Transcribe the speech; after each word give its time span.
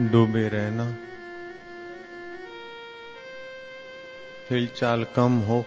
डूबे 0.00 0.48
रहना। 0.48 0.94
हिलचाल 4.50 5.06
कम 5.16 5.38
हो। 5.38 5.64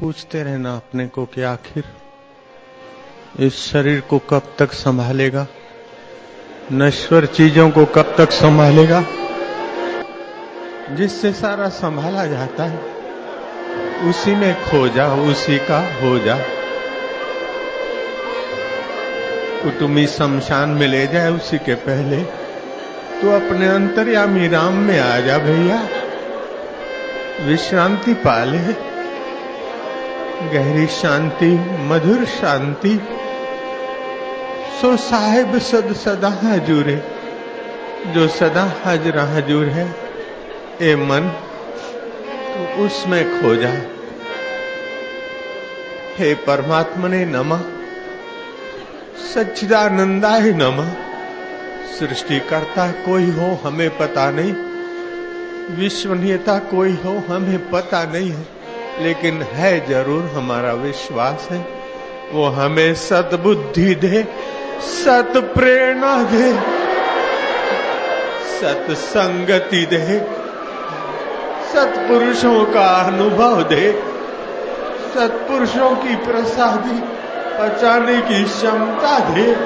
पूछते 0.00 0.42
रहना 0.42 0.76
अपने 0.76 1.06
को 1.06 1.26
कि 1.26 1.42
आखिर 1.42 1.84
इस 3.40 3.72
शरीर 3.72 4.00
को 4.00 4.18
कब 4.18 4.56
तक 4.58 4.72
संभालेगा? 4.72 5.46
नश्वर 6.72 7.26
चीज़ों 7.26 7.70
को 7.70 7.84
कब 7.84 8.14
तक 8.18 8.30
संभालेगा? 8.30 9.04
जिससे 10.94 11.32
सारा 11.32 11.68
संभाला 11.68 12.26
जाता 12.26 12.64
है, 12.64 12.78
उसी 14.10 14.34
में 14.34 14.64
खो 14.64 14.88
जा, 14.88 15.14
उसी 15.14 15.58
का 15.58 15.80
हो 16.00 16.18
जा। 16.18 16.63
कुटुमी 19.64 20.06
शमशान 20.06 20.68
में 20.68 20.88
ले 20.88 21.06
जाए 21.06 21.30
उसी 21.30 21.58
के 21.58 21.74
पहले। 21.74 22.16
तो 23.20 23.30
अपने 23.30 23.68
अंतर्यामी 23.68 24.48
राम 24.48 24.72
में 24.72 25.00
आ 25.00 25.20
जा 25.20 25.38
भैया। 25.38 25.88
विश्रांति 27.46 28.14
पाले। 28.14 28.58
गहरी 30.48 30.86
शांति, 30.86 31.78
मधुर 31.80 32.24
शांति। 32.24 33.00
सो 34.80 34.96
साहेब 34.96 35.58
सद 35.58 35.92
सदा 35.92 36.28
हजूर 36.28 36.88
है। 36.88 37.14
जो 38.14 38.28
सदा 38.28 38.72
हाजरा 38.84 39.22
हजूर 39.22 39.66
है, 39.66 39.94
ए 40.82 40.96
मन 40.96 41.20
तो 42.54 42.84
उसमें 42.84 43.42
खो 43.42 43.54
जा। 43.56 43.72
हे 46.16 46.34
परमात्मा 46.34 47.08
ने 47.08 47.24
नमा। 47.24 47.62
सच्चिदानंदाय 49.18 50.40
नम। 50.40 50.88
सृष्टिकर्ता 51.98 52.90
कोई 52.90 53.30
हो, 53.30 53.58
हमें 53.64 53.98
पता 53.98 54.30
नहीं। 54.30 54.52
विश्वनीयता 55.76 56.58
कोई 56.58 56.98
हो, 57.04 57.22
हमें 57.28 57.70
पता 57.70 58.04
नहीं 58.04 58.30
है। 58.30 58.46
लेकिन 59.00 59.42
है 59.42 59.88
ज़रूर 59.88 60.22
हमारा 60.34 60.72
विश्वास 60.72 61.48
है। 61.50 61.66
वो 62.32 62.44
हमें 62.44 62.94
सतबुद्धि 62.94 63.94
दे 63.94 64.24
सत 64.80 65.32
प्रेरणा 65.36 66.22
दे, 66.22 66.52
सत्संगति 68.60 69.86
दे, 69.86 70.18
सत्पुरुषों 71.72 72.64
का 72.64 72.86
अनुभव 72.86 73.62
दे, 73.62 74.02
सत्पुरुषों 75.14 75.96
की 75.96 76.16
प्रसादी 76.16 77.13
बचाने 77.60 78.20
की 78.20 78.44
क्षमता 78.44 79.18
दे। 79.18 79.56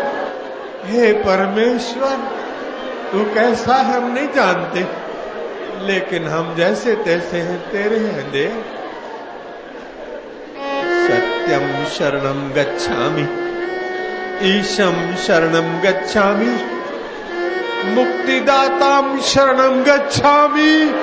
हे 0.84 1.12
परमेश्वर, 1.12 2.16
तू 3.12 3.34
कैसा 3.34 3.74
हम 3.74 4.12
नहीं 4.12 4.28
जानते, 4.28 4.86
लेकिन 5.86 6.28
हम 6.28 6.54
जैसे 6.54 6.94
तैसे 6.94 7.36
हैं, 7.36 7.70
तेरे 7.70 7.96
हैं 7.96 8.30
दे 8.30 8.78
सत्यम 11.08 11.84
शरणम 11.84 12.50
गच्छामि। 12.50 13.48
ईशम 14.42 15.14
शरणम 15.16 15.80
गच्छामि। 15.80 16.80
मुक्तिदाताम 17.84 19.20
शरणम 19.20 19.84
गच्छामि। 19.84 20.94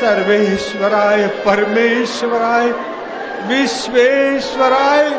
सर्वेश्वराय, 0.00 1.26
परमेश्वराय 1.26 2.95
विश्वेश्वराय, 3.48 5.10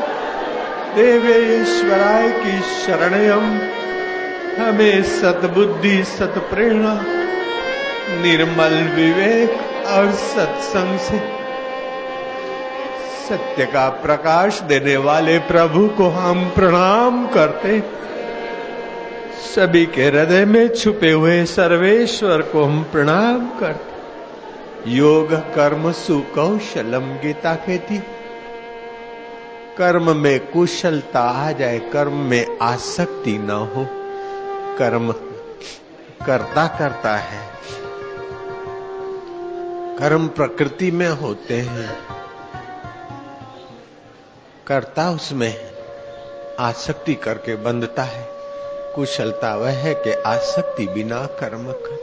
देवेश्वराय 0.95 2.29
की 2.29 2.59
शरणयम 2.59 3.59
हमें 4.61 5.03
सतबुद्धि 5.03 6.03
सत 6.03 6.33
प्रेरणा 6.53 6.93
निर्मल 8.21 8.73
विवेक 8.95 9.51
और 9.87 10.11
सत्संग 10.11 10.99
से। 10.99 11.19
सत्य 13.29 13.65
का 13.65 13.89
प्रकाश 13.89 14.61
देने 14.61 14.97
वाले 14.97 15.39
प्रभु 15.39 15.87
को 15.87 16.07
हम 16.07 16.49
प्रणाम 16.49 17.27
करते 17.27 17.83
सभी 19.55 19.85
के 19.85 20.03
हृदय 20.03 20.45
में 20.45 20.67
छुपे 20.67 21.11
हुए 21.11 21.45
सर्वेश्वर 21.45 22.41
को 22.41 22.63
हम 22.63 22.83
प्रणाम 22.83 23.49
करते 23.59 23.97
योग, 24.91 25.33
कर्म, 25.33 25.91
सुकौशलम, 25.91 27.15
गीता 27.17 27.55
कहती 27.55 28.01
कर्म 29.77 30.17
में 30.17 30.51
कुशलता 30.51 31.19
आ 31.19 31.51
जाए, 31.51 31.79
कर्म 31.79 32.13
में 32.13 32.59
आसक्ति 32.61 33.37
न 33.37 33.49
हो। 33.49 33.87
कर्म 34.77 35.11
करता 36.25 36.67
करता 36.67 37.17
है। 37.17 37.51
कर्म 39.99 40.27
प्रकृति 40.27 40.91
में 40.91 41.09
होते 41.09 41.53
हैं। 41.53 41.99
करता 44.67 45.11
उसमें 45.11 45.71
आसक्ति 46.59 47.15
करके 47.15 47.55
बंधता 47.55 48.03
है। 48.03 48.27
कुशलता 48.95 49.55
वह 49.55 49.69
है 49.69 49.93
कि 49.93 50.11
आसक्ति 50.11 50.87
बिना 50.87 51.25
कर्म 51.25 51.71
कर। 51.71 51.97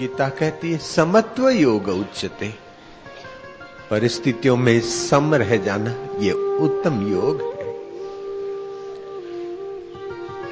गीता 0.00 0.28
कहती 0.28 0.72
है, 0.72 0.78
समत्व 0.78 1.48
योग 1.48 1.88
उच्चते 1.88 2.71
परिस्थितियों 3.92 4.56
में 4.56 4.80
सम 4.80 5.34
रह 5.34 5.56
जाना 5.56 5.96
ये 6.18 6.32
उत्तम 6.32 7.08
योग 7.12 7.40
है। 7.40 7.72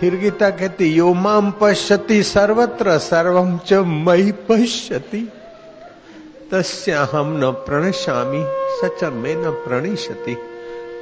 फिर 0.01 0.17
गीता 0.17 0.51
कहती, 0.51 0.85
यो 0.85 1.15
माम 1.15 1.51
पश्यति 1.51 2.23
सर्वत्र 2.23 2.99
सर्वम 2.99 3.59
च 3.67 3.73
मई 3.73 4.33
पश्यति। 4.33 5.33
तस्या 6.53 7.09
हम 7.13 7.41
न 7.45 7.51
प्रणशामी 7.51 8.45
सच 8.49 9.05
में 9.05 9.37
न 9.37 9.51
प्रणिशति। 9.51 10.37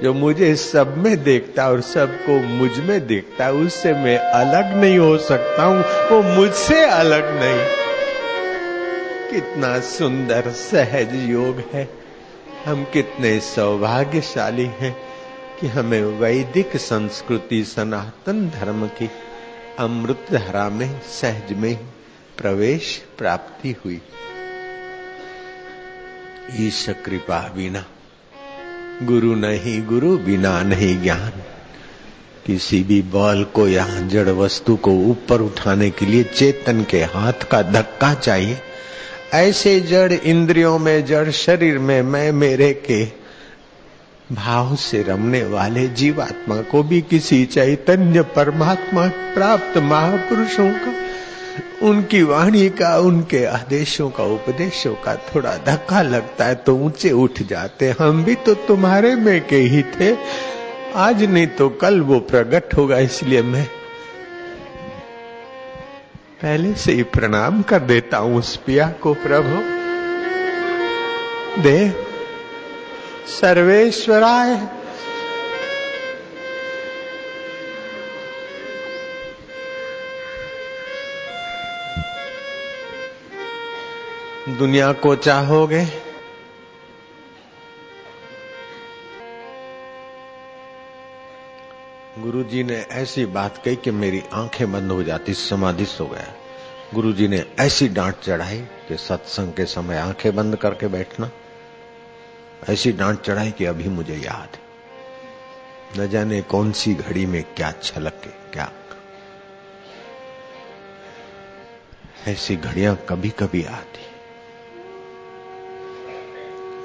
जो 0.03 0.15
मुझे 0.15 0.57
सब 0.57 0.99
में 0.99 1.25
देखता 1.25 1.69
और 1.69 1.81
सबको 1.81 2.41
मुझमें 2.41 3.07
देखता, 3.07 3.51
उससे 3.51 3.93
मैं 3.93 4.19
अलग 4.19 4.77
नहीं 4.77 4.99
हो 4.99 5.19
सकता 5.19 5.63
हूँ, 5.65 5.81
वो 5.81 6.23
मुझसे 6.23 6.85
अलग 6.85 7.41
नहीं। 7.41 7.67
कितना 9.31 9.81
सुंदर 9.81 10.51
सहज 10.51 11.31
योग 11.31 11.63
है। 11.73 12.08
हम 12.69 12.85
कितने 12.85 13.41
सौभाग्यशाली 13.41 14.65
हैं 14.65 14.97
कि 15.61 15.67
हमें 15.67 16.03
वैदिक 16.03 16.77
संस्कृति, 16.77 17.65
सनातन 17.65 18.51
धर्म 18.51 18.87
की 18.87 19.11
अमृत 19.79 20.27
धारा 20.33 20.69
में, 20.69 21.01
सहज 21.01 21.53
में 21.53 21.77
प्रवेश 22.37 23.05
प्राप्ति 23.19 23.71
हुई। 23.71 24.03
ईश 26.61 26.87
कृपा 27.05 27.53
बिना, 27.57 27.85
गुरु 29.03 29.35
नहीं, 29.35 29.87
गुरु 29.87 30.19
बिना 30.19 30.63
नहीं 30.63 31.03
ज्ञान। 31.03 31.33
किसी 32.47 32.83
भी 32.83 33.03
बॉल 33.03 33.45
को 33.45 33.69
या 33.69 33.87
जड़ 33.89 34.29
वस्तु 34.29 34.77
को 34.77 34.91
ऊपर 34.91 35.41
उठाने 35.41 35.91
के 35.91 36.07
लिए 36.07 36.25
चेतन 36.25 36.85
के 36.85 37.05
हाथ 37.05 37.33
का 37.33 37.63
धक्का 37.63 38.15
चाहिए। 38.15 38.59
ऐसे 39.35 39.79
जड़ 39.81 40.13
इंद्रियों 40.13 40.79
में, 40.79 41.05
जड़ 41.05 41.31
शरीर 41.31 41.79
में 41.79 42.01
मैं 42.03 42.31
मेरे 42.33 42.73
के 42.91 43.05
भाव 44.33 44.75
से 44.77 45.03
रमने 45.03 45.43
वाले 45.45 45.87
जीवात्मा 45.89 46.61
को 46.63 46.83
भी 46.83 47.01
किसी 47.01 47.45
चैतन्य 47.47 48.23
परमात्मा 48.37 49.07
प्राप्त 49.35 49.79
महापुरुषों 49.79 50.71
का, 50.71 50.93
उनकी 51.83 52.23
वाणी 52.23 52.69
का, 52.71 52.97
उनके 52.99 53.45
आदेशों 53.45 54.11
का, 54.11 54.25
उपदेशों 54.25 54.95
का 54.95 55.15
थोड़ा 55.27 55.57
धक्का 55.67 56.03
लगता 56.03 56.45
है 56.45 56.55
तो 56.55 56.77
ऊँचे 56.77 57.11
उठ 57.13 57.43
जाते 57.43 57.95
हम 58.01 58.25
भी 58.25 58.35
तो 58.35 58.55
तुम्हारे 58.67 59.15
में 59.17 59.41
के 59.47 59.57
ही 59.57 59.83
थे। 59.97 60.17
आज 60.97 61.23
नहीं 61.25 61.47
तो 61.47 61.69
कल 61.69 62.01
वो 62.01 62.19
प्रकट 62.21 62.77
होगा, 62.77 62.99
इसलिए 62.99 63.43
मैं 63.43 63.67
पहले 66.43 66.75
से 66.75 66.93
ही 66.93 67.03
प्रणाम 67.03 67.63
कर 67.63 67.79
देता 67.79 68.19
हूँ 68.19 68.39
उस 68.39 68.57
पिया 68.57 68.89
को, 68.89 69.15
प्रभु। 69.15 69.79
दे। 71.63 71.91
सर्वेश्वराय। 73.41 74.55
दुनिया 84.59 84.93
को 84.93 85.17
चाहोगे? 85.17 86.08
गुरु 92.23 92.43
जी 92.43 92.63
ने 92.63 92.77
ऐसी 92.93 93.27
बात 93.27 93.59
कही 93.65 93.77
कि 93.77 93.91
मेरी 93.91 94.23
आँखें 94.33 94.73
बंद 94.73 94.93
हो 94.93 95.03
जाती 95.03 95.35
समाधि 95.35 95.87
हो 96.01 96.07
गया। 96.07 96.33
गुरु 96.95 97.13
जी 97.13 97.29
ने 97.29 97.45
ऐसी 97.61 97.89
डांट 97.89 98.15
चढ़ाई 98.15 98.59
कि 98.89 98.97
सत्संग 98.97 99.53
के 99.53 99.65
समय 99.65 99.97
आँखें 99.97 100.35
बंद 100.37 100.57
करके 100.57 100.89
बैठना। 100.89 101.31
ऐसी 102.69 102.93
डांट 102.93 103.21
चढ़ाई 103.21 103.51
कि 103.51 103.65
अभी 103.65 103.89
मुझे 103.89 104.17
याद 104.17 104.57
है। 104.57 106.01
न 106.01 106.09
जाने 106.09 106.43
कौन 106.43 106.73
सी 106.73 106.95
घड़ी 106.95 107.27
में 107.27 107.43
क्या 107.57 107.73
छलके, 107.83 108.31
क्या 108.53 108.73
ऐसी 112.29 112.57
घड़ियाँ 112.57 112.97
कभी 113.09 113.31
कभी 113.31 113.65
आती। 113.65 114.07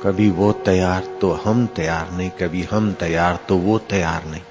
कभी 0.04 0.30
वो 0.30 0.52
तैयार 0.52 1.18
तो 1.22 1.32
हम 1.32 1.68
तैयार 1.68 2.12
नहीं, 2.12 2.30
कभी 2.30 2.64
हम 2.64 2.94
तैयार 2.94 3.40
तो 3.48 3.58
वो 3.58 3.78
तैयार 3.80 4.26
नहीं। 4.26 4.42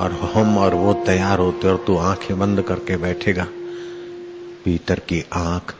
और 0.00 0.12
हम 0.34 0.58
और 0.58 0.74
वो 0.74 0.92
तैयार 1.06 1.38
होते 1.38 1.68
और 1.68 1.84
तू 1.86 1.96
आँखें 1.96 2.38
बंद 2.38 2.62
करके 2.62 2.96
बैठेगा। 2.96 3.44
भीतर 4.64 4.98
की 4.98 5.24
आँख, 5.32 5.74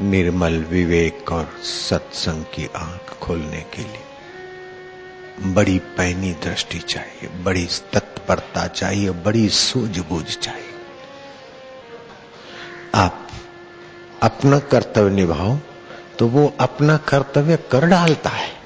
निर्मल 0.00 0.54
विवेक 0.62 1.32
और 1.32 1.48
सत्संग 1.62 2.44
की 2.44 2.68
आँख 2.76 3.18
खोलने 3.18 3.60
के 3.74 3.82
लिए। 3.82 5.52
बड़ी 5.54 5.78
पैनी 5.78 6.32
दृष्टि 6.32 6.78
चाहिए, 6.78 7.28
बड़ी 7.44 7.66
तत्परता 7.92 8.66
चाहिए, 8.66 9.10
बड़ी 9.10 9.48
सूझबूझ 9.48 10.24
चाहिए। 10.24 10.64
आप 12.94 13.28
अपना 14.22 14.58
कर्तव्य 14.58 15.10
निभाओ 15.10 15.56
तो 16.18 16.26
वो 16.28 16.52
अपना 16.60 16.96
कर्तव्य 16.96 17.56
कर 17.70 17.86
डालता 17.86 18.30
है। 18.30 18.57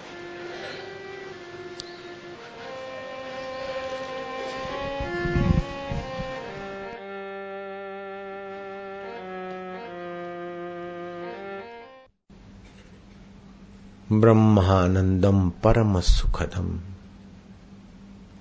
ब्रह्मानंदम 14.21 15.51
परम 15.51 16.01
सुखदम 16.01 16.81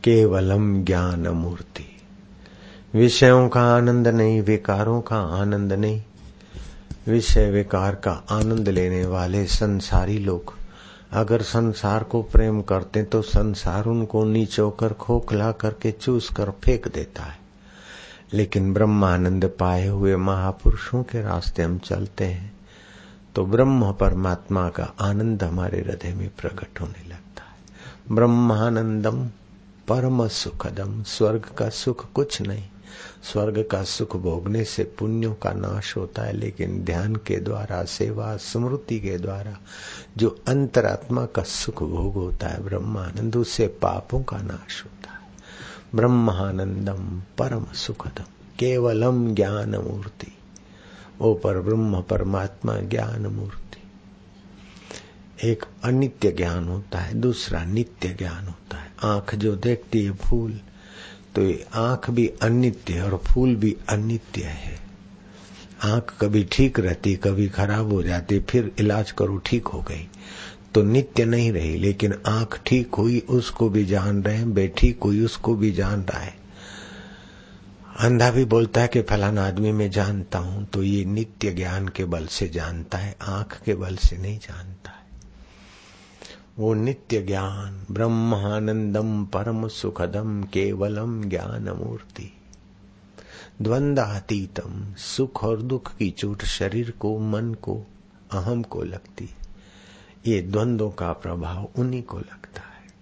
केवलम 0.04 0.84
ज्ञान 0.84 1.28
मूर्ति 1.28 1.86
विषयों 2.94 3.50
का 3.50 3.62
आनंद 3.62 4.08
नहीं, 4.08 4.42
विकारों 4.42 5.02
का 5.02 5.16
आनंद 5.16 5.74
नहीं। 5.74 6.04
विषय 7.08 7.52
विकार 7.52 7.96
का 7.96 8.12
आनंद 8.12 8.70
लेने 8.70 9.06
वाले 9.06 9.46
संसारी 9.46 10.20
लोग, 10.20 10.54
अगर 11.12 11.42
संसार 11.42 12.04
को 12.04 12.22
प्रेम 12.22 12.62
करते 12.62 13.04
तो 13.04 13.22
संसार 13.22 13.86
उनको 13.86 14.24
नीचोकर 14.24 14.94
खोखला 14.94 15.52
करके 15.52 15.92
चूस 15.92 16.30
कर 16.30 16.50
फेंक 16.50 16.88
देता 16.88 17.24
है। 17.24 17.40
लेकिन 18.34 18.74
ब्रह्मानंद 18.74 19.52
पाए 19.60 19.88
हुए 19.88 20.16
महापुरुषों 20.16 21.04
के 21.04 21.22
रास्ते 21.22 21.64
हम 21.64 21.78
चलते 21.78 22.26
हैं। 22.26 22.61
तो 23.36 23.46
ब्रह्म 23.46 23.94
परमात्मा 23.94 24.70
का 24.70 24.84
आनंद 24.84 25.44
हमारे 25.44 25.80
हृदय 25.80 26.14
में 26.14 26.30
प्रकट 26.42 26.82
होने 26.82 27.10
लगता 27.10 27.44
है। 27.44 27.56
ब्रह्मानंदम 28.12 29.28
परम 29.88 30.28
सुखदम, 30.28 31.04
स्वर्ग 31.04 31.46
का 31.58 31.70
सुख 31.70 32.12
कुछ 32.12 32.42
नहीं। 32.42 32.64
स्वर्ग 33.24 33.68
का 33.72 33.84
सुख 33.84 34.18
भोगने 34.18 34.64
से 34.64 34.84
पुण्यों 34.84 35.34
का 35.34 35.52
नाश 35.52 35.98
होता 35.98 36.22
है, 36.22 36.34
लेकिन 36.34 36.84
ध्यान 36.84 37.16
के 37.16 37.40
द्वारा, 37.40 37.84
सेवा, 37.84 38.38
स्मृति 38.38 39.00
के 39.00 39.18
द्वारा 39.18 39.58
जो 40.18 40.40
अंतरात्मा 40.48 41.26
का 41.26 41.44
सुख 41.44 41.84
भोग 41.84 42.14
होता 42.14 42.48
है, 42.48 42.64
ब्रह्मानंद, 42.64 43.36
उससे 43.36 43.68
पापों 43.68 44.24
का 44.24 44.38
नाश 44.38 44.84
होता 44.84 45.12
है। 45.12 45.20
ब्रह्मानंदम 45.96 47.22
परम 47.38 47.66
सुखदम, 47.74 48.26
केवलम 48.60 49.36
ज्ञान 49.36 49.76
मूर्ति। 49.76 50.38
वो 51.20 51.34
पर 51.34 51.60
ब्रह्म, 51.60 52.02
परमात्मा 52.02 52.78
ज्ञान 52.78 53.26
मूर्ति 53.28 53.68
एक 55.44 55.66
अनित्य 55.84 56.32
ज्ञान 56.32 56.68
होता 56.68 57.00
है, 57.00 57.14
दूसरा 57.14 57.64
नित्य 57.66 58.10
ज्ञान 58.10 58.46
होता 58.46 58.78
है। 58.78 58.92
आँख 59.04 59.36
जो 59.36 59.56
देखती 59.56 60.04
है 60.06 60.12
फूल 60.12 60.60
तो 61.36 61.42
ये 61.42 61.66
आँख 61.74 62.10
भी 62.10 62.28
अनित्य 62.42 63.02
और 63.02 63.18
फूल 63.18 63.56
भी 63.56 63.76
अनित्य 63.90 64.44
है। 64.44 64.80
आँख 65.84 66.14
कभी 66.22 66.44
ठीक 66.52 66.80
रहती, 66.80 67.16
कभी 67.16 67.48
खराब 67.48 67.92
हो 67.94 68.04
जाती, 68.04 68.40
फिर 68.40 68.72
इलाज 68.80 69.12
करो, 69.12 69.38
ठीक 69.38 69.68
हो 69.68 69.82
गई। 69.82 70.08
तो 70.74 70.84
नित्य 70.84 71.26
नहीं 71.26 71.52
रही, 71.52 71.78
लेकिन 71.78 72.14
आँख 72.28 72.60
ठीक 72.66 72.96
हुई, 72.96 73.20
उसको 73.20 73.70
भी 73.70 73.86
जान 73.86 74.24
रहे 74.24 74.36
हैं 74.36 74.54
बेठीक 74.54 75.04
हुई, 75.04 75.26
उसको 75.26 75.56
भी 75.56 75.72
जान 75.72 76.02
रहा 76.02 76.20
है। 76.20 76.41
अंधा 78.02 78.32
भी 78.32 78.46
बोलता 78.46 78.82
है 78.82 78.88
कि 78.88 79.02
फलाना 79.02 79.48
आदमी 79.48 79.72
मैं 79.72 79.92
जानता 79.92 80.40
हूँ 80.40 80.66
तो 80.66 80.84
ये 80.84 81.06
नित्य 81.06 81.52
ज्ञान 81.52 81.88
के 81.88 82.06
बल 82.06 82.26
से 82.26 82.48
जानता 82.50 82.98
है, 82.98 83.16
आँख 83.22 83.62
के 83.62 83.76
बल 83.76 83.96
से 83.96 84.18
नहीं 84.18 84.40
जानता 84.40 84.92
है। 84.92 85.06
वो 86.60 86.74
नित्य 86.74 87.22
ज्ञान, 87.22 87.86
ब्रह्मानंदम 87.92 89.26
परम 89.26 89.68
सुखदम 89.68 90.44
केवलम 90.44 91.24
ज्ञान 91.24 91.70
मूर्ति 91.70 92.38
द्वंदातीतम, 93.62 94.94
सुख 94.98 95.44
और 95.44 95.62
दुख 95.62 95.98
की 95.98 96.10
चोट 96.10 96.44
शरीर 96.44 96.92
को, 96.92 97.20
मन 97.20 97.54
को, 97.54 97.84
अहम 98.32 98.64
को 98.64 98.84
लगती 98.84 99.30
ये 100.28 100.42
द्वंद्वों 100.42 100.92
का 100.92 101.14
प्रभाव 101.14 101.72
उन्हीं 101.76 102.04
को 102.04 102.20
लगता 102.20 102.62
है। 102.62 102.94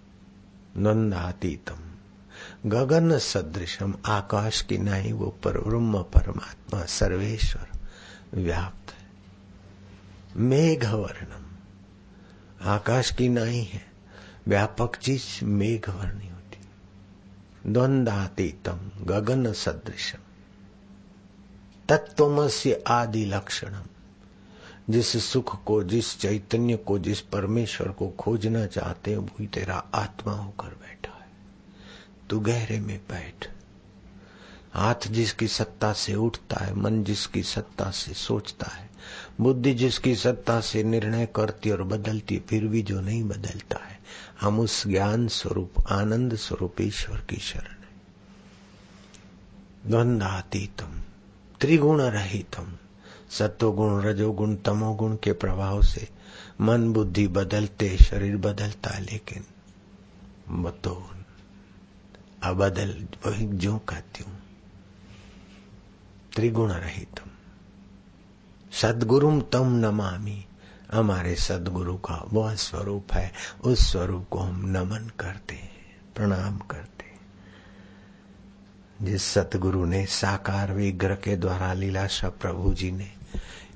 द्वंदातीतम। 0.76 1.89
गगन 2.66 3.18
सदृशम, 3.18 3.94
आकाश 4.06 4.62
की 4.62 4.78
नाई, 4.78 5.12
वो 5.12 5.26
पर 5.26 5.58
ब्रह्म 5.58 6.02
परमात्मा, 6.02 6.84
सर्वेश्वर 6.84 7.68
व्याप्त 8.34 8.92
है। 8.92 9.10
मेघ 10.36 10.86
वर्णम 10.86 11.46
आकाश 12.62 13.10
की 13.10 13.28
नाई 13.28 13.58
है, 13.58 13.86
व्यापक 14.46 14.96
चीज़ 14.96 15.44
मेघ 15.44 15.90
वर्णी 15.90 16.28
होती। 16.28 16.58
द्वंदातीतम, 17.72 19.04
गगन 19.04 19.52
सदृशम, 19.52 20.18
तत्वमस्य 21.88 22.84
आदि 22.86 23.24
लक्षणम, 23.24 23.86
जिस 24.90 25.32
सुख 25.32 25.64
को, 25.64 25.82
जिस 25.82 26.18
चैतन्य 26.18 26.76
को, 26.76 26.98
जिस 26.98 27.20
परमेश्वर 27.20 27.88
को 27.88 28.08
खोजना 28.08 28.66
चाहते 28.66 29.14
हो, 29.14 29.22
वही 29.22 29.46
तेरा 29.46 29.84
आत्मा 29.94 30.32
होकर 30.32 30.68
बैठा। 30.68 31.09
तू 32.30 32.40
गहरे 32.40 32.80
में 32.80 33.00
बैठ। 33.08 33.50
हाथ 34.74 35.08
जिसकी 35.08 35.48
सत्ता 35.48 35.92
से 35.92 36.14
उठता 36.14 36.64
है, 36.64 36.74
मन 36.74 37.04
जिसकी 37.04 37.42
सत्ता 37.42 37.90
से 37.90 38.14
सोचता 38.14 38.70
है, 38.70 38.90
बुद्धि 39.40 39.74
जिसकी 39.74 40.16
सत्ता 40.16 40.60
से 40.60 40.82
निर्णय 40.82 41.26
करती 41.26 41.70
और 41.70 41.82
बदलती 41.82 42.38
फिर 42.38 42.66
भी 42.66 42.82
जो 42.82 43.00
नहीं 43.00 43.24
बदलता 43.24 43.84
है, 43.84 44.00
हम 44.40 44.60
उस 44.60 44.86
ज्ञान 44.86 45.28
स्वरूप, 45.28 45.72
आनंद 45.90 46.34
स्वरूप 46.34 46.80
ईश्वर 46.80 47.20
की 47.20 47.36
शरण 47.36 47.70
है। 47.70 47.90
द्वंदातीतम 49.86 51.00
त्रिगुण 51.60 52.00
रहितम 52.00 52.72
सत्वगुण, 53.30 54.02
रजोगुण, 54.02 54.54
तमोगुण 54.54 55.16
के 55.16 55.32
प्रभाव 55.32 55.82
से 55.82 56.08
मन 56.60 56.92
बुद्धि 56.92 57.28
बदलते, 57.28 57.96
शरीर 57.96 58.36
बदलता 58.36 58.90
है, 58.90 59.00
लेकिन 59.00 59.44
बतो 60.62 61.10
अबदल, 62.42 63.06
वही 63.26 63.46
जो 63.46 63.78
कहती 63.78 64.24
हूँ। 64.24 64.38
त्रिगुण 66.34 66.72
रहित 66.72 67.20
सदगुरुम 68.72 69.40
तम 69.40 69.72
नमामि। 69.72 70.44
हमारे 70.92 71.34
सदगुरु 71.36 71.96
का 71.96 72.28
वह 72.32 72.54
स्वरूप 72.54 73.12
है, 73.12 73.32
उस 73.64 73.92
स्वरूप 73.92 74.28
को 74.30 74.38
हम 74.38 74.66
नमन 74.66 75.10
करते 75.20 75.60
प्रणाम 76.16 76.58
करते 76.58 77.04
जिस 79.02 79.22
सतगुरु 79.22 79.84
ने 79.84 80.06
साकार 80.06 80.72
विग्रह 80.72 81.14
के 81.14 81.36
द्वारा 81.36 81.72
लीलाशा 81.72 82.28
प्रभु 82.28 82.74
जी 82.74 82.90
ने 82.90 83.12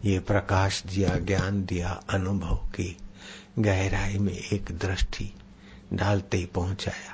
ये 0.04 0.18
प्रकाश 0.18 0.83
दिया, 0.83 1.18
ज्ञान 1.18 1.64
दिया, 1.64 2.02
अनुभव 2.11 2.56
की, 2.56 2.97
गहराई 3.59 4.18
में 4.18 4.33
एक 4.33 4.64
दृष्टि 4.64 5.35
डालते 5.92 6.37
ही 6.37 6.47
पहुँचाया 6.47 7.13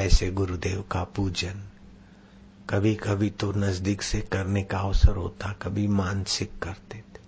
ऐसे 0.00 0.30
गुरुदेव 0.30 0.84
का 0.90 1.04
पूजन। 1.04 1.62
कभी 2.70 2.94
कभी 2.94 3.30
तो 3.30 3.52
नज़दीक 3.52 4.02
से 4.02 4.20
करने 4.20 4.62
का 4.62 4.78
अवसर 4.78 5.16
होता, 5.16 5.52
कभी 5.52 5.86
मानसिक 5.88 6.58
करते 6.58 6.98
थे। 6.98 7.20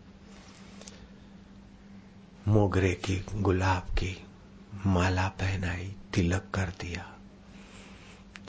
मोगरे 2.49 2.93
की, 2.95 3.25
गुलाब 3.35 3.95
की 3.95 4.27
माला 4.87 5.29
पहनाई, 5.29 5.95
तिलक 6.15 6.45
कर 6.55 6.73
दिया, 6.81 7.07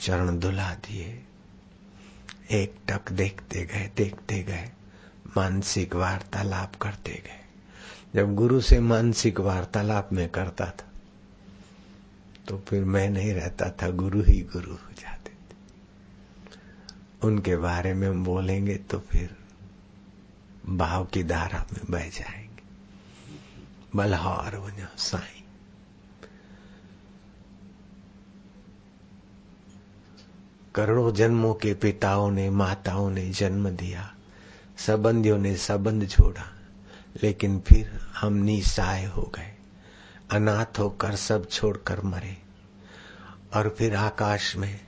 चरण 0.00 0.38
दुला 0.38 0.74
दिए। 0.74 1.22
एक 2.50 2.74
टक 2.88 3.12
देखते 3.12 3.64
गए 3.64 3.90
देखते 3.96 4.42
गए, 4.42 4.70
मानसिक 5.36 5.94
वार्तालाप 5.96 6.76
करते 6.76 7.12
गए। 7.12 7.40
जब 8.14 8.34
गुरु 8.34 8.60
से 8.60 8.80
मानसिक 8.80 9.40
वार्तालाप 9.40 10.12
में 10.12 10.28
करता 10.28 10.66
था 10.66 10.89
तो 12.50 12.58
फिर 12.58 12.84
मैं 12.84 13.10
नहीं 13.10 13.34
रहता 13.34 13.70
था, 13.70 13.90
गुरु 13.90 14.22
ही 14.22 14.40
गुरु 14.40 14.72
हो 14.72 14.92
जाते 15.00 15.30
थे। 15.30 15.56
उनके 17.22 17.56
बारे 17.56 17.94
में 17.94 18.08
हम 18.08 18.24
बोलेंगे 18.24 18.74
तो 18.74 18.98
फिर 18.98 19.36
भाव 20.66 21.04
की 21.04 21.22
धारा 21.22 21.66
में 21.72 21.80
बह 21.90 22.08
जाएँगे। 22.08 22.62
बलहार 23.96 24.56
वजह 24.56 24.88
साई। 24.98 25.44
करोड़ों 30.74 31.14
जन्मों 31.14 31.54
के 31.54 31.74
पिताओं 31.74 32.30
ने, 32.30 32.50
माताओं 32.50 33.10
ने 33.10 33.30
जन्म 33.30 33.70
दिया, 33.70 34.14
संबंधियों 34.78 35.38
ने 35.38 35.56
संबंध 35.56 36.08
छोड़ा, 36.08 36.52
लेकिन 37.22 37.60
फिर 37.60 38.00
हम 38.16 38.32
निसाय 38.32 39.04
हो 39.04 39.22
गए। 39.22 39.56
अनाथ 40.32 40.78
होकर 40.78 41.16
सब 41.16 41.48
छोड़कर 41.48 42.00
मरे। 42.00 42.36
और 43.54 43.74
फिर 43.78 43.96
आकाश 43.96 44.56
में 44.56 44.80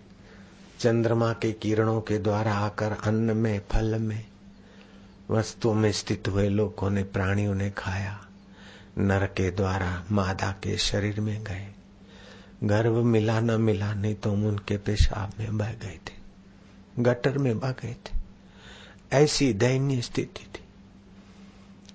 चंद्रमा 0.79 1.33
के 1.33 1.53
किरणों 1.53 2.01
के 2.01 2.19
द्वारा 2.19 2.55
आकर 2.55 2.93
अन्न 2.93 3.37
में, 3.37 3.63
फल 3.73 3.99
में, 3.99 4.27
वस्तुओं 5.31 5.75
में 5.75 5.93
स्थित 5.93 6.29
हुए 6.29 6.49
लोगों 6.49 6.91
ने, 6.91 7.03
प्राणियों 7.03 7.55
ने 7.55 7.71
खाया। 7.71 8.27
नर 8.99 9.27
के 9.27 9.51
द्वारा, 9.51 10.05
मादा 10.11 10.53
के 10.53 10.79
शरीर 10.79 11.21
में 11.21 11.45
गए। 11.45 11.75
गर्भ 12.65 12.93
मिला 12.93 13.41
न 13.41 13.51
मिला, 13.51 13.95
नहीं 13.95 14.15
तो 14.15 14.33
उनके 14.33 14.77
पेशाब 14.77 15.33
में 15.39 15.59
बह 15.59 15.73
गए 15.73 16.01
थे। 16.09 16.23
गटर 16.99 17.39
में 17.39 17.59
बह 17.59 17.71
गए 17.71 17.97
थे। 18.07 18.19
ऐसी 19.13 19.53
दयनीय 19.53 20.01
स्थिति 20.01 20.47
थी। 20.55 20.65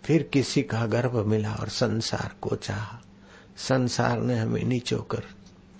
फिर 0.03 0.23
किसी 0.23 0.63
का 0.63 0.85
गर्भ 0.85 1.15
मिला 1.15 1.53
और 1.53 1.69
संसार 1.69 2.35
को 2.41 2.55
चाहा। 2.55 3.01
संसार 3.57 4.21
ने 4.21 4.37
हमें 4.37 4.63
नीचो 4.63 4.97
कर 4.97 5.23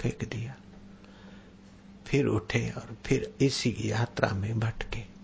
फेंक 0.02 0.30
दिया। 0.30 0.56
फिर 2.08 2.26
उठे 2.26 2.70
और 2.70 2.98
फिर 3.06 3.34
इसी 3.42 3.76
यात्रा 3.80 4.30
में 4.30 4.60
भटके। 4.60 5.18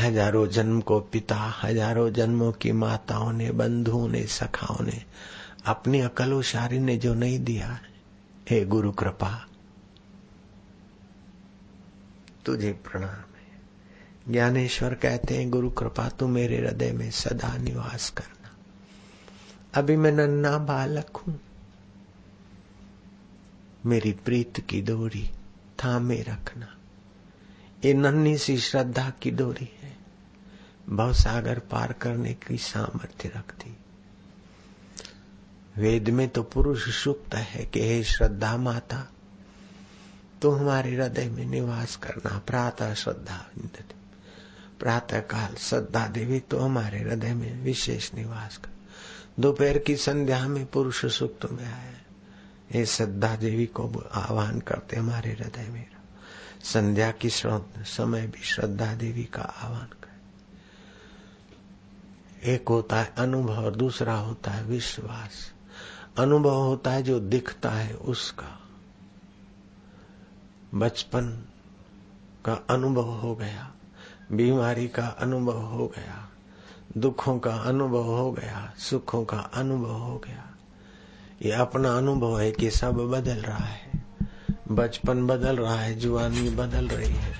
हज़ारों 0.00 0.46
जन्म 0.46 0.80
को 0.80 1.00
पिता, 1.00 1.36
हज़ारों 1.36 2.10
जन्मों 2.10 2.52
की 2.52 2.72
माताओं 2.72 3.32
ने, 3.32 3.50
बंधुओं 3.50 4.08
ने, 4.08 4.26
सखाओं 4.26 4.84
ने, 4.84 5.04
अपनी 5.66 6.00
अकलोशारी 6.00 6.78
ने 6.78 6.96
जो 6.96 7.14
नहीं 7.14 7.38
दिया, 7.38 7.80
हे 8.50 8.64
गुरु 8.64 8.92
कृपा, 8.92 9.46
तुझे 12.44 12.72
प्रणाम 12.72 13.08
है। 13.08 13.60
ज्ञानेश्वर 14.28 14.94
कहते 14.94 15.36
हैं, 15.36 15.50
गुरु 15.50 15.70
कृपा, 15.70 16.08
तू 16.08 16.28
मेरे 16.28 16.56
हृदय 16.56 16.92
में 16.92 17.10
सदा 17.10 17.56
निवास 17.56 18.10
करना। 18.10 18.50
अभी 19.74 19.96
मैं 19.96 20.12
नन्ना 20.12 20.58
बालक 20.58 21.16
हूँ। 21.16 21.40
मेरी 23.86 24.12
प्रीत 24.12 24.60
की 24.60 24.80
डोरी 24.82 25.30
थामे 25.84 26.20
रखना। 26.22 26.68
ये 27.84 27.94
नन्ही 27.94 28.36
सी 28.38 28.56
श्रद्धा 28.58 29.10
की 29.10 29.30
डोरी 29.30 29.68
है। 29.82 29.96
भव 30.88 31.12
सागर 31.12 31.58
पार 31.58 31.92
करने 31.92 32.34
की 32.34 32.56
सामर्थ्य 32.58 33.32
रखती। 33.36 33.76
वेद 35.78 36.08
में 36.08 36.28
तो 36.28 36.42
पुरुष 36.42 36.88
सुक्त 37.04 37.34
है 37.34 37.64
कि 37.66 37.80
हे 37.80 38.02
श्रद्धा 38.04 38.56
माता 38.56 39.06
तो 40.42 40.50
हमारे 40.50 40.94
हृदय 40.94 41.28
में 41.28 41.44
निवास 41.46 41.96
करना। 41.96 42.38
प्रातः 42.38 42.94
श्रद्धा 42.94 43.46
प्रातः 44.80 45.20
काल 45.20 45.54
श्रद्धा 45.54 46.06
देवी 46.06 46.40
तो 46.40 46.58
हमारे 46.58 46.98
हृदय 46.98 47.34
में 47.34 47.62
विशेष 47.62 48.14
निवास 48.14 48.56
कर। 48.56 48.70
दोपहर 49.40 49.78
की 49.78 49.96
संध्या 49.96 50.46
में 50.48 50.66
पुरुष 50.66 51.04
सुक्त 51.06 51.50
में 51.52 51.64
आए 51.64 51.99
हे 52.70 52.86
श्रद्धा 52.86 53.36
देवी 53.36 53.66
को 53.66 54.10
आह्वान 54.12 54.60
करते 54.60 54.96
हमारे 54.96 55.30
हृदय 55.30 55.68
में। 55.68 55.90
संध्या 56.64 57.10
की 57.10 57.30
समय 57.30 58.26
भी 58.26 58.42
श्रद्धा 58.42 58.94
देवी 58.94 59.24
का 59.24 59.42
आह्वान 59.42 59.86
कर। 59.86 60.10
एक 62.46 62.68
होता 62.68 62.96
है 62.96 63.12
अनुभव 63.18 63.70
दूसरा 63.70 64.14
होता 64.14 64.50
है 64.50 64.64
विश्वास। 64.64 65.52
अनुभव 66.18 66.54
होता 66.54 66.90
है 66.90 67.02
जो 67.02 67.20
दिखता 67.20 67.70
है 67.70 67.94
उसका। 67.94 68.60
बचपन 70.74 71.44
का 72.44 72.54
अनुभव 72.54 73.10
हो 73.10 73.34
गया, 73.36 73.72
बीमारी 74.32 74.88
का 74.88 75.06
अनुभव 75.06 75.60
हो 75.60 75.86
गया, 75.88 76.28
दुखों 76.98 77.38
का 77.38 77.54
अनुभव 77.54 78.04
हो 78.04 78.32
गया, 78.32 78.74
सुखों 78.78 79.24
का 79.24 79.38
अनुभव 79.38 79.92
हो 79.92 80.18
गया। 80.18 80.46
ये 81.42 81.52
अपना 81.52 81.96
अनुभव 81.96 82.40
है 82.40 82.52
कि 82.52 82.70
सब 82.70 82.94
बदल 82.94 83.36
रहा 83.36 83.64
है। 83.64 83.90
बचपन 84.70 85.26
बदल 85.26 85.56
रहा 85.56 85.74
है 85.74 85.94
जुआनी 85.94 86.50
बदल 86.50 86.88
रही 86.88 87.14
है। 87.14 87.34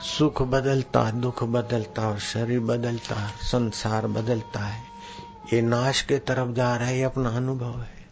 सुख 0.00 0.42
बदलता, 0.42 1.10
दुख 1.10 1.44
बदलता 1.44 2.08
और 2.08 2.18
शरीर 2.18 2.60
बदलता, 2.60 3.28
संसार 3.28 4.06
बदलता 4.06 4.60
है। 4.60 4.82
ये 5.52 5.62
नाश 5.62 6.02
के 6.02 6.18
तरफ़ 6.18 6.50
जा 6.50 6.76
रहा 6.76 6.88
है 6.88 7.02
अपना 7.02 7.28
अनुभव 7.28 7.80
है। 7.80 8.06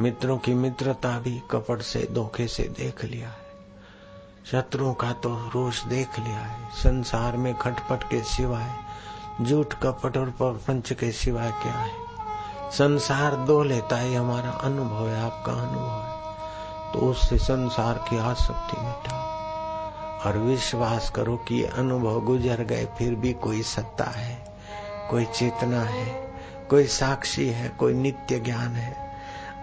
मित्रों 0.00 0.38
की 0.38 0.54
मित्रता 0.54 1.18
भी 1.18 1.42
कपट 1.50 1.82
से, 1.82 2.08
धोखे 2.12 2.48
से 2.48 2.62
देख 2.62 3.04
लिया 3.04 3.28
है। 3.28 3.41
शत्रुओं 4.50 4.94
का 4.94 5.12
तो 5.12 5.50
रोष 5.54 5.82
देख 5.84 6.18
लिया 6.18 6.38
है। 6.38 6.68
संसार 6.70 7.36
में 7.36 7.54
खटपट 7.54 8.02
के 8.02 8.22
सिवाय, 8.22 8.70
झूठ, 9.42 9.74
कपट 9.74 10.16
और 10.16 10.34
पंच 10.40 10.92
के 10.92 11.12
सिवाय 11.12 11.50
क्या 11.50 11.72
है? 11.72 11.92
संसार 12.70 13.36
दो 13.36 13.62
लेता 13.62 13.96
है, 13.96 14.14
हमारा 14.14 14.50
अनुभव 14.50 15.08
है, 15.08 15.24
आपका 15.24 15.52
अनुभव 15.52 16.02
है। 16.02 16.22
तो 16.92 16.98
उससे 16.98 17.38
संसार 17.38 17.94
की 18.08 18.18
आसक्ति 18.18 18.80
मिटाओ 18.80 19.32
और 20.26 20.38
विश्वास 20.38 21.10
करो 21.10 21.36
कि 21.36 21.64
अनुभव 21.64 22.20
गुजर 22.20 22.62
गए, 22.62 22.88
फिर 22.98 23.14
भी 23.14 23.32
कोई 23.32 23.62
सत्ता 23.62 24.04
है, 24.04 24.56
कोई 25.10 25.24
चेतना 25.24 25.80
है, 25.80 26.32
कोई 26.70 26.86
साक्षी 26.86 27.48
है, 27.48 27.68
कोई 27.68 27.94
नित्य 27.94 28.40
ज्ञान 28.40 28.68
है। 28.68 29.12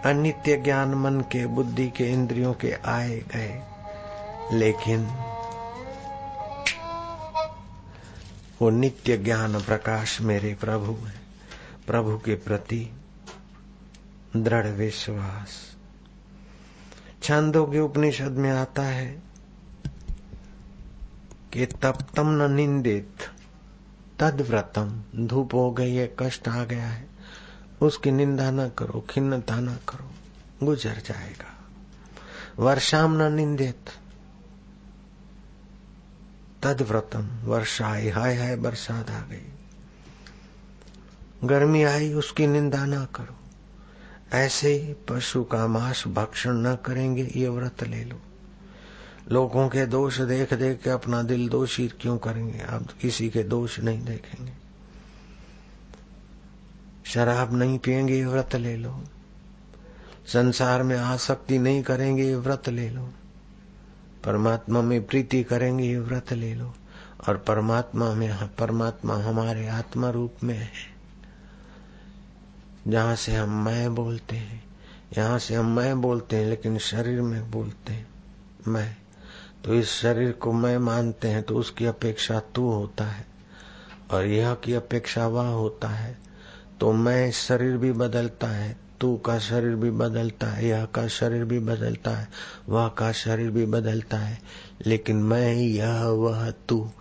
अनित्य 0.05 0.57
ज्ञान 0.57 0.93
मन 0.93 1.21
के, 1.21 1.45
बुद्धि 1.45 1.89
के, 1.89 2.05
इंद्रियों 2.05 2.53
के 2.53 2.75
आए 2.85 3.09
गए। 3.09 3.61
लेकिन 4.53 5.05
वो 8.61 8.69
नित्य 8.69 9.17
ज्ञान 9.17 9.61
प्रकाश 9.61 10.21
मेरे 10.21 10.55
प्रभु 10.55 10.93
है। 10.93 11.19
प्रभु 11.87 12.17
के 12.17 12.35
प्रति 12.35 12.93
दृढ़ 14.35 14.67
विश्वास। 14.67 15.75
छंदों 17.23 17.67
के 17.67 17.79
उपनिषद 17.79 18.31
में 18.31 18.51
आता 18.51 18.81
है 18.81 19.21
कि 21.53 21.65
तप्तम 21.65 22.27
न 22.27 22.51
निंदित 22.51 23.17
तद 24.19 24.41
व्रतम 24.41 25.03
धूप 25.15 25.53
हो 25.53 25.71
गई 25.71 25.95
है, 25.95 26.15
कष्ट 26.19 26.47
आ 26.47 26.63
गया 26.63 26.87
है, 26.87 27.07
उसकी 27.81 28.11
निंदा 28.11 28.51
न 28.51 28.69
करो, 28.69 29.05
खिन्नता 29.09 29.59
न 29.59 29.75
करो, 29.89 30.11
गुजर 30.65 31.01
जाएगा। 31.05 31.67
वर्षाम 32.59 33.21
न 33.21 33.33
निंदित 33.33 33.89
तद 36.63 36.81
व्रतम 36.81 37.29
वर्षा 37.43 37.87
आई, 37.87 38.09
हाय 38.09 38.35
हाय 38.35 38.55
बरसात 38.55 39.11
आ 39.11 39.19
गई। 39.19 39.53
गर्मी 41.43 41.83
आई, 41.83 42.13
उसकी 42.13 42.47
निंदा 42.47 42.85
न 42.85 43.05
करो। 43.05 43.35
ऐसे 44.37 44.73
ही 44.73 44.93
पशु 44.93 45.43
का 45.43 45.67
मांस 45.67 46.03
भक्षण 46.07 46.53
न 46.53 46.75
करेंगे, 46.75 47.33
ये 47.35 47.49
व्रत 47.49 47.83
ले 47.83 48.03
लो। 48.03 48.19
लोगों 49.31 49.69
के 49.69 49.85
दोष 49.85 50.21
देख 50.21 50.53
देख 50.53 50.81
के 50.83 50.89
अपना 50.89 51.23
दिल 51.23 51.49
दोषी 51.49 51.87
क्यों 51.87 52.17
करेंगे? 52.17 52.59
आप 52.59 52.87
किसी 53.01 53.29
के 53.29 53.43
दोष 53.43 53.79
नहीं 53.79 54.05
देखेंगे। 54.05 54.51
शराब 57.05 57.53
नहीं 57.53 57.79
पिएँगे 57.79 58.25
व्रत 58.25 58.55
ले 58.55 58.77
लो। 58.77 59.03
संसार 60.27 60.83
में 60.83 60.97
आसक्ति 60.97 61.59
नहीं 61.59 61.83
करेंगे 61.83 62.35
व्रत 62.35 62.69
ले 62.69 62.89
लो। 62.89 63.13
परमात्मा 64.23 64.81
में 64.81 65.05
प्रीति 65.07 65.43
करेंगे 65.43 65.83
ये 65.83 65.99
व्रत 65.99 66.33
ले 66.33 66.53
लो। 66.53 66.73
और 67.27 67.37
परमात्मा 67.37 68.13
में, 68.13 68.47
परमात्मा 68.47 69.15
हमारे 69.15 69.67
आत्मा 69.67 70.09
रूप 70.09 70.33
में 70.43 70.57
है। 70.57 70.71
जहाँ 72.87 73.15
से 73.15 73.35
हम 73.35 73.65
मैं 73.65 73.95
बोलते 73.95 74.35
हैं, 74.35 74.63
यहाँ 75.17 75.39
से 75.39 75.55
हम 75.55 75.75
मैं 75.75 76.01
बोलते 76.01 76.35
हैं, 76.35 76.45
लेकिन 76.45 76.77
शरीर 76.77 77.21
में 77.21 77.51
बोलते 77.51 77.93
हैं, 77.93 78.07
मैं। 78.67 78.97
तो 79.65 79.73
इस 79.73 79.89
शरीर 79.89 80.31
को 80.31 80.51
मैं 80.51 80.77
मानते 80.77 81.27
हैं 81.27 81.43
तो 81.43 81.55
उसकी 81.55 81.85
अपेक्षा 81.85 82.39
तू 82.39 82.71
होता 82.71 83.05
है। 83.05 83.25
और 84.11 84.25
यह 84.25 84.53
की 84.53 84.73
अपेक्षा 84.73 85.27
वह 85.27 85.47
होता 85.47 85.87
है 85.87 86.17
तो 86.79 86.91
मैं 86.91 87.31
शरीर 87.31 87.77
भी 87.77 87.91
बदलता 87.91 88.47
है 88.47 88.77
तू 89.01 89.17
का 89.17 89.39
शरीर 89.39 89.75
भी 89.75 89.91
बदलता 89.91 90.47
है, 90.47 90.67
यह 90.67 90.85
का 90.85 91.07
शरीर 91.07 91.43
भी 91.43 91.59
बदलता 91.59 92.11
है, 92.11 92.29
वह 92.69 92.87
का 92.87 93.11
शरीर 93.11 93.51
भी 93.51 93.65
बदलता 93.65 94.17
है। 94.17 94.41
लेकिन 94.87 95.15
मैं 95.15 95.53
यह, 95.53 96.03
वह 96.03 96.51
तू, 96.51 96.91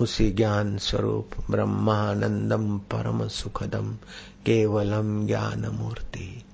उसी 0.00 0.30
ज्ञान 0.30 0.78
स्वरूप, 0.78 1.30
ब्रह्मानंदम 1.50 2.78
परम 2.78 3.28
सुखदम 3.28 3.94
केवलम 4.46 5.26
ज्ञान 5.26 5.66
मूर्ति 5.66 6.44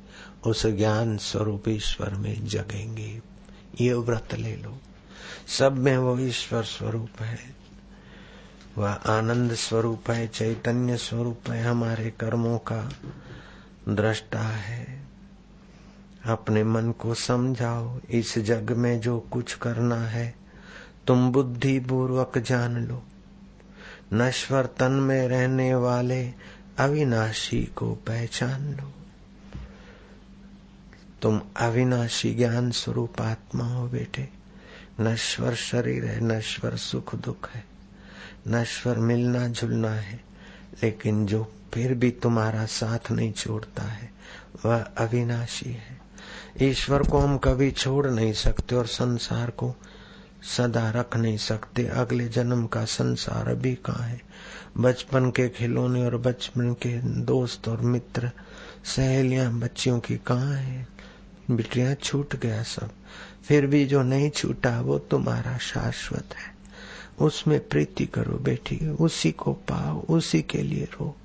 उस 0.46 0.66
ज्ञान 0.66 1.16
स्वरूप 1.16 1.68
ईश्वर 1.68 2.14
में 2.14 2.46
जगेंगे। 2.46 3.22
ये 3.80 3.94
व्रत 3.94 4.28
ले 4.34 4.56
लो। 4.56 4.78
सब 5.58 5.72
में 5.72 5.96
वो 5.96 6.18
ईश्वर 6.18 6.62
स्वरूप 6.62 7.22
है। 7.22 7.38
वह 8.78 8.90
आनंद 8.92 9.54
स्वरूप 9.54 10.10
है, 10.10 10.28
चैतन्य 10.28 10.96
स्वरूप 10.96 11.50
है 11.50 11.64
हमारे 11.64 12.10
कर्मों 12.10 12.58
का। 12.58 12.92
दृष्टा 13.88 14.40
है। 14.40 15.06
अपने 16.24 16.64
मन 16.64 16.92
को 16.92 17.14
समझाओ, 17.14 18.00
इस 18.10 18.38
जग 18.38 18.70
में 18.70 19.00
जो 19.00 19.20
कुछ 19.20 19.54
करना 19.54 19.96
है, 19.96 20.34
तुम 21.06 21.32
बुद्धि 21.32 21.80
पूर्वक 21.80 22.38
जान 22.38 22.86
लो। 22.86 23.02
नश्वर 24.12 24.66
तन 24.66 24.92
में 24.92 25.28
रहने 25.28 25.74
वाले 25.74 26.32
अविनाशी 26.78 27.64
को 27.64 27.94
पहचान 27.94 28.74
लो। 28.74 28.92
तुम 31.22 31.40
अविनाशी 31.56 32.34
ज्ञान 32.34 32.70
स्वरूप 32.70 33.20
आत्मा 33.20 33.64
हो 33.64 33.88
बेटे। 33.88 34.28
नश्वर 35.00 35.54
शरीर 35.54 36.04
है, 36.04 36.20
नश्वर 36.20 36.76
सुख 36.76 37.14
दुख 37.14 37.50
है। 37.50 37.64
नश्वर 38.48 38.98
मिलना 38.98 39.48
जुलना 39.48 39.90
है, 39.90 40.24
लेकिन 40.82 41.26
जो 41.26 41.52
फिर 41.74 41.94
भी 41.94 42.10
तुम्हारा 42.10 42.66
साथ 42.66 43.10
नहीं 43.10 43.32
छोड़ता 43.32 43.82
है। 43.82 44.12
वह 44.64 44.80
अविनाशी 44.80 45.70
है। 45.70 46.00
ईश्वर 46.62 47.02
को 47.02 47.18
हम 47.18 47.38
कभी 47.38 47.70
छोड़ 47.70 48.06
नहीं 48.06 48.32
सकते 48.32 48.74
और 48.74 48.86
संसार 48.86 49.50
को 49.50 49.74
सदा 50.42 50.90
रख 50.90 51.16
नहीं 51.16 51.36
सकते। 51.36 51.86
अगले 51.86 52.28
जन्म 52.28 52.66
का 52.66 52.84
संसार 52.84 53.48
अभी 53.48 53.74
कहाँ 53.74 54.08
है? 54.08 54.22
बचपन 54.78 55.30
के 55.30 55.48
खिलौने 55.48 56.04
और 56.04 56.16
बचपन 56.16 56.72
के 56.72 57.00
दोस्त 57.02 57.68
और 57.68 57.80
मित्र, 57.80 58.30
सहेलियाँ, 58.84 59.52
बच्चियों 59.52 60.00
की 60.00 60.16
कहाँ 60.16 60.54
है? 60.54 60.88
बिटिया 61.50 61.94
छूट 61.94 62.36
गया 62.36 62.62
सब। 62.62 62.90
फिर 63.48 63.66
भी 63.66 63.86
जो 63.86 64.02
नहीं 64.02 64.30
छूटा, 64.30 64.80
वो 64.80 64.98
तुम्हारा 64.98 65.58
शाश्वत 65.58 66.24
है। 66.34 66.56
उसमें 67.18 67.68
प्रीति 67.68 68.06
करो 68.06 68.38
बेटी, 68.38 68.88
उसी 68.88 69.32
को 69.32 69.52
पाओ, 69.52 70.06
उसी 70.06 70.42
के 70.42 70.62
लिए 70.62 70.84
रो। 70.84 71.16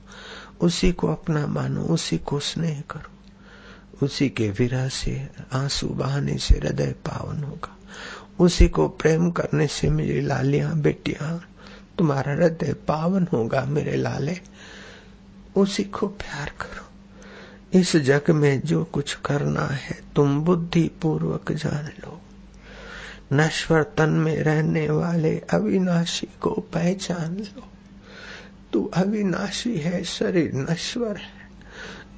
उसी 0.62 0.92
को 0.92 1.08
अपना 1.08 1.48
मानो, 1.48 1.82
उसी 1.82 2.18
को 2.18 2.40
स्नेह 2.40 2.84
करो। 2.92 3.12
उसी 4.06 4.30
के 4.30 4.50
विरह 4.50 4.90
से, 4.90 5.30
आँसू 5.54 5.88
बहाने 5.88 6.38
से, 6.38 6.58
हृदय 6.58 6.92
पावन 6.92 7.44
होगा। 7.44 7.78
उसी 8.40 8.68
को 8.68 8.88
प्रेम 8.88 9.32
करने 9.32 9.68
से 9.68 9.90
मेरी 9.90 10.22
लालियाँ, 10.22 10.76
बेटियाँ, 10.76 11.42
तुम्हारा 11.98 12.34
हृदय 12.34 12.74
पावन 12.74 13.28
होगा 13.34 13.66
मेरे 13.66 13.96
लाले। 13.96 14.38
उसी 15.56 15.84
को 15.84 16.08
प्यार 16.08 16.50
करो। 16.62 16.86
इस 17.80 17.96
जग 17.96 18.22
में 18.30 18.62
जो 18.62 18.84
कुछ 18.84 19.18
करना 19.26 19.66
है, 19.66 20.02
तुम 20.16 20.42
बुद्धि 20.42 20.92
पूर्वक 21.02 21.52
जान 21.52 21.86
लो। 21.86 22.22
नश्वर 23.34 23.84
तन 23.84 24.10
में 24.10 24.38
रहने 24.38 24.90
वाले 24.90 25.40
अविनाशी 25.40 26.28
को 26.42 26.50
पहचान 26.50 27.38
लो। 27.38 27.68
तू 28.74 28.92
अविनाशी 28.94 29.78
है, 29.78 30.04
शरीर 30.04 30.52
नश्वर 30.54 31.18
है। 31.18 31.42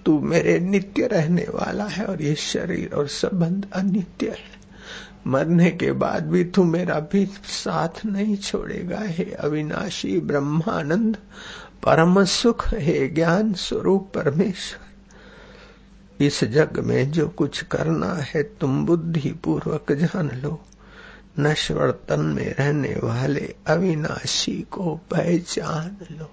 तू 0.05 0.19
मेरे 0.19 0.59
नित्य 0.59 1.07
रहने 1.07 1.45
वाला 1.53 1.85
है 1.85 2.05
और 2.05 2.21
ये 2.21 2.35
शरीर 2.35 2.93
और 2.93 3.07
संबंध 3.07 3.67
अनित्य 3.73 4.29
है। 4.29 4.63
मरने 5.27 5.71
के 5.71 5.91
बाद 5.91 6.27
भी 6.27 6.43
तू 6.43 6.63
मेरा 6.63 6.99
भी 6.99 7.25
साथ 7.43 8.05
नहीं 8.05 8.37
छोड़ेगा। 8.37 8.99
हे 9.01 9.23
अविनाशी, 9.23 10.19
ब्रह्मानंद, 10.19 11.17
परम 11.83 12.25
सुख, 12.25 12.67
है 12.67 13.07
ज्ञान 13.07 13.53
स्वरूप 13.53 14.11
परमेश्वर, 14.15 14.93
इस 16.23 16.43
जग 16.43 16.79
में 16.79 17.11
जो 17.11 17.27
कुछ 17.27 17.63
करना 17.63 18.13
है, 18.13 18.43
तुम 18.43 18.85
बुद्धि 18.85 19.31
पूर्वक 19.31 19.91
जान 19.91 20.31
लो। 20.43 20.61
नश्वर 21.39 21.91
तन 21.91 22.19
में 22.19 22.55
रहने 22.55 22.95
वाले 23.03 23.55
अविनाशी 23.67 24.65
को 24.71 24.95
पहचान 25.11 25.97
लो। 26.11 26.31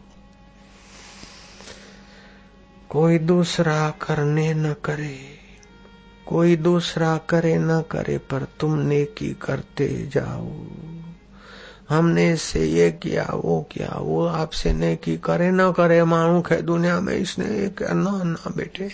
कोई 2.90 3.18
दूसरा 3.18 3.90
करने 3.90 4.54
न 4.54 4.72
करे, 4.72 5.18
कोई 6.26 6.56
दूसरा 6.56 7.16
करे 7.16 7.58
न 7.58 7.80
करे, 7.80 8.18
पर 8.18 8.46
तुम 8.60 8.74
नेकी 8.74 9.32
करते 9.42 10.10
जाओ। 10.14 10.50
हमने 11.88 12.36
से 12.36 12.66
ये 12.66 12.90
किया, 12.90 13.30
वो 13.34 13.68
किया, 13.72 13.98
वो 13.98 14.26
आपसे 14.26 14.72
नेकी 14.72 15.16
करे 15.16 15.50
न 15.50 15.72
करे 15.72 16.04
मानू 16.04 16.42
है 16.50 16.62
दुनिया 16.62 17.00
में, 17.00 17.16
इसने 17.16 17.46
ये 17.46 17.68
करना 17.68 18.22
ना 18.22 18.50
बेटे, 18.56 18.90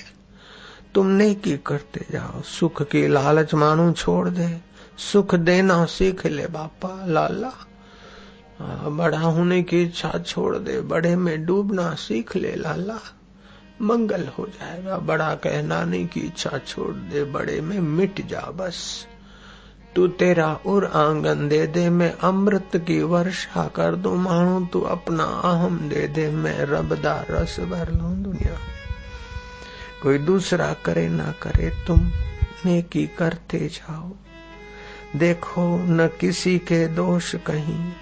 तुम 0.94 1.06
नेकी 1.06 1.56
करते 1.56 2.06
जाओ। 2.10 2.42
सुख 2.42 2.82
की 2.82 3.08
लालच 3.08 3.54
मानू 3.54 3.92
छोड़ 3.92 4.28
दे, 4.28 4.60
सुख 4.98 5.34
देना 5.34 5.84
सीख 5.84 6.26
ले 6.26 6.46
बापा, 6.46 7.06
लाला। 7.06 7.52
बड़ा 8.88 9.20
होने 9.20 9.62
की 9.62 9.82
इच्छा 9.82 10.18
छोड़ 10.26 10.56
दे, 10.56 10.80
बड़े 10.80 11.16
में 11.16 11.46
डूबना 11.46 11.94
सीख 11.94 12.36
ले, 12.36 12.54
लाला। 12.54 13.15
मंगल 13.82 14.28
हो 14.38 14.46
जाएगा। 14.46 14.98
बड़ा 14.98 15.34
कहना 15.34 15.84
नहीं 15.84 16.06
की 16.06 16.20
इच्छा 16.20 16.58
छोड़ 16.58 16.94
दे, 16.94 17.24
बड़े 17.24 17.60
में 17.60 17.80
मिट 17.80 18.26
जा 18.26 18.40
बस। 18.40 19.06
तू 19.96 20.08
तेरा 20.08 20.60
उर 20.66 20.84
आँगन 20.84 21.48
दे 21.48 21.66
दे, 21.66 21.90
मैं 21.90 22.12
अमृत 22.12 22.70
की 22.76 23.02
वर्षा 23.02 23.68
कर 23.68 23.94
दू। 23.94 24.14
मानू 24.14 24.66
तू 24.66 24.80
अपना 24.80 25.24
अहम 25.24 25.88
दे 25.88 26.08
दे, 26.08 26.30
मैं 26.30 26.58
रबदा 26.58 27.24
रस 27.30 27.60
भर 27.60 27.92
लू 27.92 28.08
दुनिया। 28.08 28.58
कोई 30.02 30.18
दूसरा 30.18 30.74
करे 30.84 31.08
ना 31.08 31.34
करे 31.42 31.70
तुम 31.86 32.10
नेकी 32.64 33.06
करते 33.06 33.58
जाओ। 33.58 34.12
देखो 35.18 35.76
न 35.76 36.08
किसी 36.20 36.58
के 36.58 36.88
दोष 36.88 37.34
कहीं। 37.34 37.92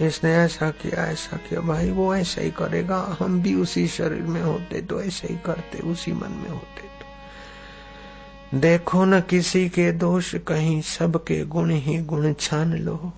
इसने 0.00 0.34
ऐसा 0.36 0.70
किया 0.70 1.06
ऐसा 1.06 1.36
किया। 1.36 1.60
भाई, 1.60 1.90
वो 1.90 2.14
ऐसा 2.14 2.40
ही 2.40 2.50
करेगा। 2.50 3.16
हम 3.18 3.42
भी 3.42 3.54
उसी 3.54 3.88
शरीर 3.88 4.22
में 4.22 4.42
होते 4.42 4.80
तो 4.82 5.02
ऐसे 5.02 5.28
ही 5.28 5.36
करते, 5.36 5.78
उसी 5.78 6.12
मन 6.12 6.30
में 6.30 6.50
होते 6.50 6.80
तो। 6.80 8.58
देखो 8.58 9.04
न 9.04 9.20
किसी 9.20 9.68
के 9.68 9.92
दोष, 9.92 10.34
कहीं 10.34 10.80
सबके 10.82 11.44
गुण 11.44 11.70
ही 11.70 11.98
गुण 11.98 12.32
छान 12.32 12.72
लो। 12.74 13.12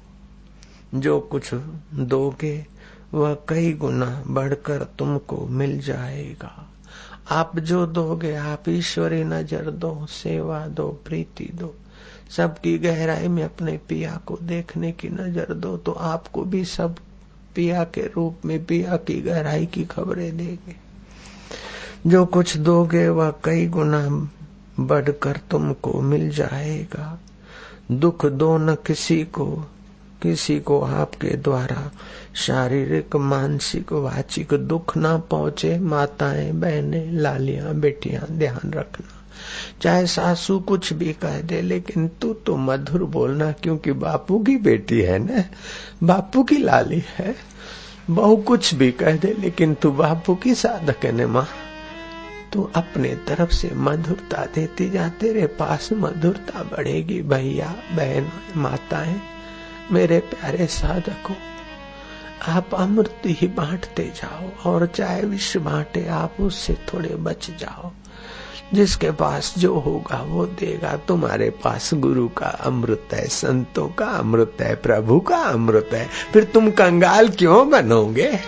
जो 0.95 1.21
कुछ 1.21 1.55
दोगे, 1.95 2.67
वह 3.15 3.35
कई 3.49 3.73
गुना 3.73 4.25
बढ़कर 4.27 4.79
तुमको 4.99 5.47
मिल 5.47 5.81
जाएगा। 5.81 6.69
आप 7.31 7.59
जो 7.59 7.87
दोगे, 7.87 8.35
आप 8.35 8.69
ईश्वरी 8.69 9.25
नज़र 9.25 9.71
दो, 9.71 10.07
सेवा 10.11 10.67
दो, 10.67 10.89
प्रीति 10.89 11.51
दो। 11.55 11.75
सबकी 12.37 12.79
गहराई 12.79 13.29
में 13.29 13.43
अपने 13.45 13.73
पिया 13.89 14.21
को 14.27 14.39
देखने 14.43 14.93
की 14.93 15.09
नज़र 15.09 15.55
दो 15.55 15.77
तो 15.77 15.93
आपको 15.93 16.43
भी 16.43 16.65
सब 16.65 16.97
पिया 17.55 17.85
के 17.85 18.01
रूप 18.01 18.45
में, 18.45 18.65
पिया 18.65 18.97
की 18.97 19.21
गहराई 19.21 19.67
की 19.67 19.85
खबरें 19.85 20.37
देंगे। 20.37 20.77
जो 22.07 22.25
कुछ 22.27 22.57
दोगे 22.57 23.09
वह 23.09 23.31
कई 23.45 23.67
गुना 23.67 24.29
बढ़कर 24.81 25.41
तुमको 25.51 26.01
मिल 26.01 26.31
जाएगा। 26.31 27.19
दुख 27.93 28.27
दो 28.27 28.57
न 28.59 28.75
किसी 28.75 29.25
को 29.25 29.47
किसी 30.23 30.61
को 30.61 30.81
आपके 30.81 31.29
द्वारा। 31.29 31.91
शारीरिक, 32.35 33.17
मानसिक, 33.17 33.93
वाचिक 33.93 34.55
दुख 34.55 34.97
ना 34.97 35.17
पहुँचे। 35.19 35.79
माताएँ, 35.79 36.53
बहनें, 36.53 37.13
लालियाँ, 37.13 37.75
बेटियाँ, 37.75 38.27
ध्यान 38.31 38.73
रखना। 38.73 39.12
चाहे 39.83 40.07
सासू 40.07 40.61
कुछ 40.61 40.93
भी 40.93 41.13
कह 41.13 41.41
दे, 41.41 41.63
लेकिन 41.63 42.09
तू 42.09 42.33
तो 42.33 42.57
मधुर 42.57 43.05
बोलना, 43.05 43.53
क्योंकि 43.53 43.93
बापू 43.93 44.39
की 44.39 44.57
बेटी 44.57 45.01
है 45.01 45.19
ना? 45.19 45.45
बापू 46.03 46.43
की 46.43 46.57
लाली 46.57 47.05
है। 47.19 47.37
बहु 48.11 48.37
कुछ 48.37 48.75
भी 48.75 48.93
कह 48.93 49.17
दे, 49.17 49.37
लेकिन 49.39 49.75
तू 49.75 49.91
बापू 49.91 50.35
की 50.35 50.55
साधक 50.55 50.97
है 51.05 51.27
माँ? 51.27 51.49
तू 52.53 52.71
अपने 52.75 53.09
तरफ़ 53.09 53.51
से 53.51 53.71
मधुरता 53.75 54.47
देती 54.55 54.91
जा, 54.91 55.09
तेरे 55.09 55.47
पास 55.47 55.89
मधुरता 55.93 56.63
बढ़ेगी, 56.63 57.23
भैया, 57.23 57.75
बहन, 57.93 58.33
माताएँ, 58.57 59.21
मेरे 59.93 60.19
प्यारे 60.19 60.67
साधकों। 60.67 61.35
आप 62.49 62.75
अमृत 62.75 63.23
ही 63.27 63.47
बांटते 63.47 64.13
जाओ, 64.17 64.71
और 64.71 64.87
चाहे 64.87 65.23
विश्व 65.23 65.61
बांटे, 65.61 66.07
आप 66.07 66.37
उससे 66.41 66.75
थोड़े 66.75 67.09
बच 67.09 67.51
जाओ। 67.51 67.93
जिसके 68.75 69.11
पास 69.11 69.55
जो 69.59 69.79
होगा 69.79 70.23
वो 70.23 70.47
देगा। 70.47 70.97
तुम्हारे 70.97 71.51
पास 71.51 71.95
गुरु 71.95 72.29
का 72.29 72.47
अमृत 72.47 73.09
है, 73.13 73.29
संतों 73.29 73.89
का 73.89 74.07
अमृत 74.07 74.57
है, 74.61 74.75
प्रभु 74.75 75.21
का 75.21 75.37
अमृत 75.37 75.91
है। 75.93 76.09
फिर 76.33 76.45
तुम 76.45 76.71
कंगाल 76.71 77.29
क्यों 77.29 77.71
बनोगे? 77.71 78.39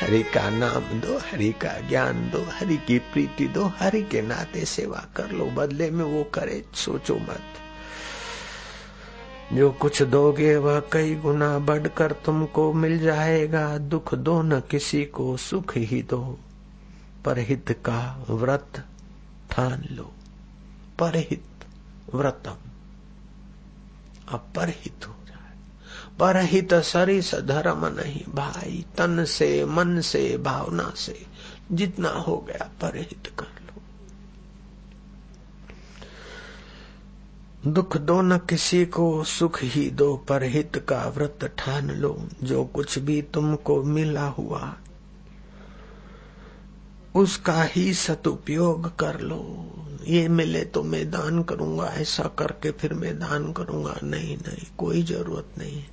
हरि 0.00 0.22
का 0.22 0.50
नाम 0.50 1.00
दो, 1.00 1.18
हरि 1.18 1.52
का 1.52 1.88
ज्ञान 1.88 2.30
दो, 2.30 2.46
हरि 2.52 2.76
की 2.76 2.98
प्रीति 2.98 3.48
दो, 3.48 3.72
हरि 3.78 4.02
के 4.02 4.22
नाते 4.22 4.64
सेवा 4.64 5.06
कर 5.16 5.30
लो, 5.30 5.44
बदले 5.44 5.90
में 5.90 6.04
वो 6.04 6.24
करे, 6.24 6.64
सोचो 6.74 7.14
मत। 7.14 7.42
जो 9.52 9.70
कुछ 9.70 10.02
दोगे 10.02 10.56
वह 10.56 10.82
कई 10.92 11.14
गुना 11.14 11.58
बढ़कर 11.58 12.12
तुमको 12.12 12.72
मिल 12.72 12.98
जाएगा। 12.98 13.78
दुख 13.78 14.14
दो 14.14 14.42
न 14.42 14.60
किसी 14.60 15.04
को, 15.04 15.36
सुख 15.36 15.76
ही 15.76 16.02
दो। 16.02 16.38
पर 17.24 17.38
हित 17.38 17.70
का 17.70 18.24
व्रत 18.30 18.84
ठान 19.58 19.88
लो। 19.90 20.12
परहित 20.98 21.44
व्रतम। 22.14 22.56
अपरहित 24.28 25.08
हो 25.08 25.14
जाए। 25.26 25.58
परहित 26.20 26.74
सरिस 26.74 27.34
धर्म 27.34 27.86
नहीं 27.86 28.24
भाई। 28.34 28.86
तन 28.96 29.24
से, 29.24 29.64
मन 29.64 30.00
से, 30.00 30.38
भावना 30.38 30.92
से 30.96 31.26
जितना 31.72 32.08
हो 32.08 32.36
गया 32.36 32.70
परहित 32.80 33.32
कर 33.38 33.46
लो। 33.46 33.82
दुख 37.72 37.96
दो 37.96 38.22
न 38.22 38.38
किसी 38.38 38.86
को, 38.86 39.24
सुख 39.24 39.62
ही 39.62 39.90
दो। 39.90 40.16
परहित 40.16 40.86
का 40.88 41.08
व्रत 41.08 41.54
ठान 41.58 41.90
लो। 41.90 42.28
जो 42.42 42.64
कुछ 42.64 42.98
भी 42.98 43.22
तुमको 43.22 43.82
मिला 43.82 44.26
हुआ 44.26 44.76
उसका 47.14 47.62
ही 47.62 47.94
सदुपयोग 47.94 48.96
कर 48.96 49.20
लो। 49.20 49.74
ये 50.06 50.28
मिले 50.28 50.64
तो 50.64 50.82
मैं 50.82 51.10
दान 51.10 51.42
करूँगा, 51.42 51.84
ऐसा 51.84 52.22
करके 52.22 52.70
फिर 52.70 52.94
मैं 52.94 53.18
दान 53.18 53.52
करूँगा। 53.52 53.96
नहीं 54.04 54.36
नहीं, 54.36 54.66
कोई 54.78 55.02
ज़रूरत 55.02 55.58
नहीं। 55.58 55.84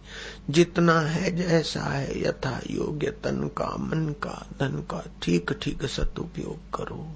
जितना 0.50 1.00
है 1.00 1.36
जैसा 1.36 1.82
है, 1.82 2.22
यथा 2.22 2.62
योग्य 2.72 3.08
तन 3.08 3.48
का, 3.58 3.66
मन 3.66 4.16
का, 4.24 4.48
धन 4.60 4.72
का 4.72 5.06
ठीक 5.22 5.54
ठीक 5.62 5.86
सदुपयोग 5.86 6.78
करो। 6.78 7.16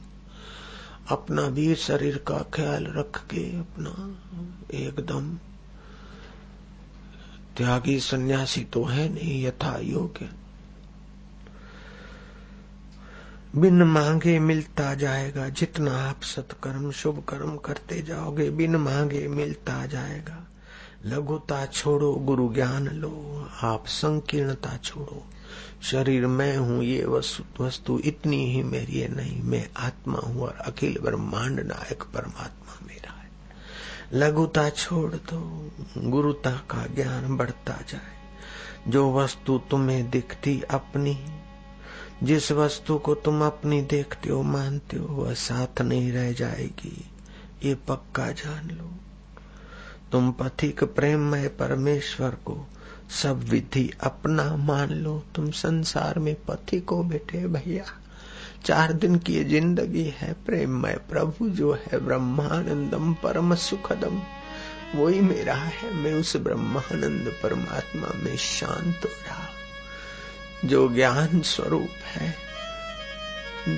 अपना 1.10 1.42
भी 1.42 1.76
शरीर 1.76 2.18
का 2.18 2.46
ख्याल 2.54 2.86
रख 2.86 3.28
के 3.28 3.60
अपना 3.60 4.18
एकदम। 4.78 5.38
त्यागी 7.58 8.00
सन्यासी 8.00 8.64
तो 8.64 8.84
है 8.84 9.14
नहीं, 9.14 9.44
यथा 9.46 9.78
योग्य। 9.78 10.39
बिन 13.56 13.84
मांगे 13.84 14.40
मिलता 14.40 14.94
जाएगा 14.94 15.50
जितना 15.50 16.10
आप 16.10 16.22
सत्कर्म, 16.22 16.92
शुभ 16.92 17.24
कर्म 17.30 17.58
करते 17.58 18.02
जाओगे, 18.02 18.50
बिन 18.50 18.76
मांगे 18.76 19.28
मिलता 19.28 19.86
जाएगा। 19.86 20.48
लघुता 21.06 21.66
छोड़ो, 21.66 22.14
गुरु 22.14 22.54
ज्ञान 22.54 22.88
लो, 22.88 23.48
आप 23.64 23.84
संकीर्णता 23.88 24.78
छोड़ो। 24.78 25.24
शरीर 25.82 26.28
मैं 26.28 26.58
हूँ, 26.58 26.84
ये 26.84 27.06
वस्तु 27.62 28.00
इतनी 28.00 28.54
ही 28.54 28.64
मेरी 28.64 29.00
है, 29.00 29.16
नहीं, 29.16 29.42
मैं 29.42 29.70
आत्मा 29.78 30.20
हूँ 30.20 30.42
और 30.42 30.56
अखिल 30.56 31.00
ब्रह्मांड 31.02 31.60
नायक 31.60 32.04
परमात्मा 32.04 32.88
मेरा 32.88 33.12
है। 33.12 33.30
लघुता 34.14 34.70
छोड़ 34.70 35.12
दो, 35.12 35.72
गुरुता 35.98 36.52
का 36.52 36.86
ज्ञान 36.96 37.38
बढ़ता 37.38 37.80
जाए। 37.90 38.20
जो 38.88 39.14
वस्तु 39.14 39.62
तुम्हें 39.70 40.10
दिखती 40.10 40.62
अपनी 40.62 41.39
जिस 42.24 42.52
वस्तु 42.52 42.98
को 42.98 43.16
तुम 43.16 43.46
अपनी 43.46 43.82
देखते 43.82 44.30
हो, 44.30 44.42
मानते 44.44 44.98
हो, 44.98 45.16
वह 45.16 45.34
साथ 45.34 45.82
नहीं 45.82 46.12
रह 46.12 46.32
जाएगी। 46.32 47.10
ये 47.64 47.76
पक्का 47.76 48.32
जान 48.32 48.70
लो। 48.70 48.92
तुम 50.12 50.32
पथिक 50.32 50.84
प्रेम 50.84 51.20
में 51.20 51.58
परमेश्वर 51.58 52.30
को 52.30 52.68
सब 53.24 53.40
विधि 53.40 53.94
अपना 54.04 54.56
मान 54.56 54.90
लो। 54.90 55.24
तुम 55.36 55.52
संसार 55.52 56.20
में 56.20 56.36
पथि 56.46 56.80
को 56.80 57.04
बेटे 57.04 57.48
भैया, 57.48 57.86
चार 58.66 58.94
दिन 58.94 59.16
की 59.16 59.44
ज़िंदगी 59.44 60.14
है 60.18 60.34
प्रेम 60.34 60.70
में 60.84 60.98
प्रभु, 61.08 61.50
जो 61.50 61.74
है 61.74 62.00
ब्रह्मानंदम 62.00 63.14
परम 63.14 63.56
सुखदम 63.56 64.22
वही 64.96 65.20
मेरा 65.20 65.56
है, 65.56 65.94
मैं 65.94 66.14
उस 66.14 66.38
ब्रह्मानंद 66.38 67.34
परमात्मा 67.44 68.12
में 68.24 68.38
शांत 68.38 69.06
हो 69.06 69.10
रहा। 69.28 69.48
जो 70.66 70.88
ज्ञान 70.90 71.42
स्वरूप 71.42 71.99
है। 72.10 72.36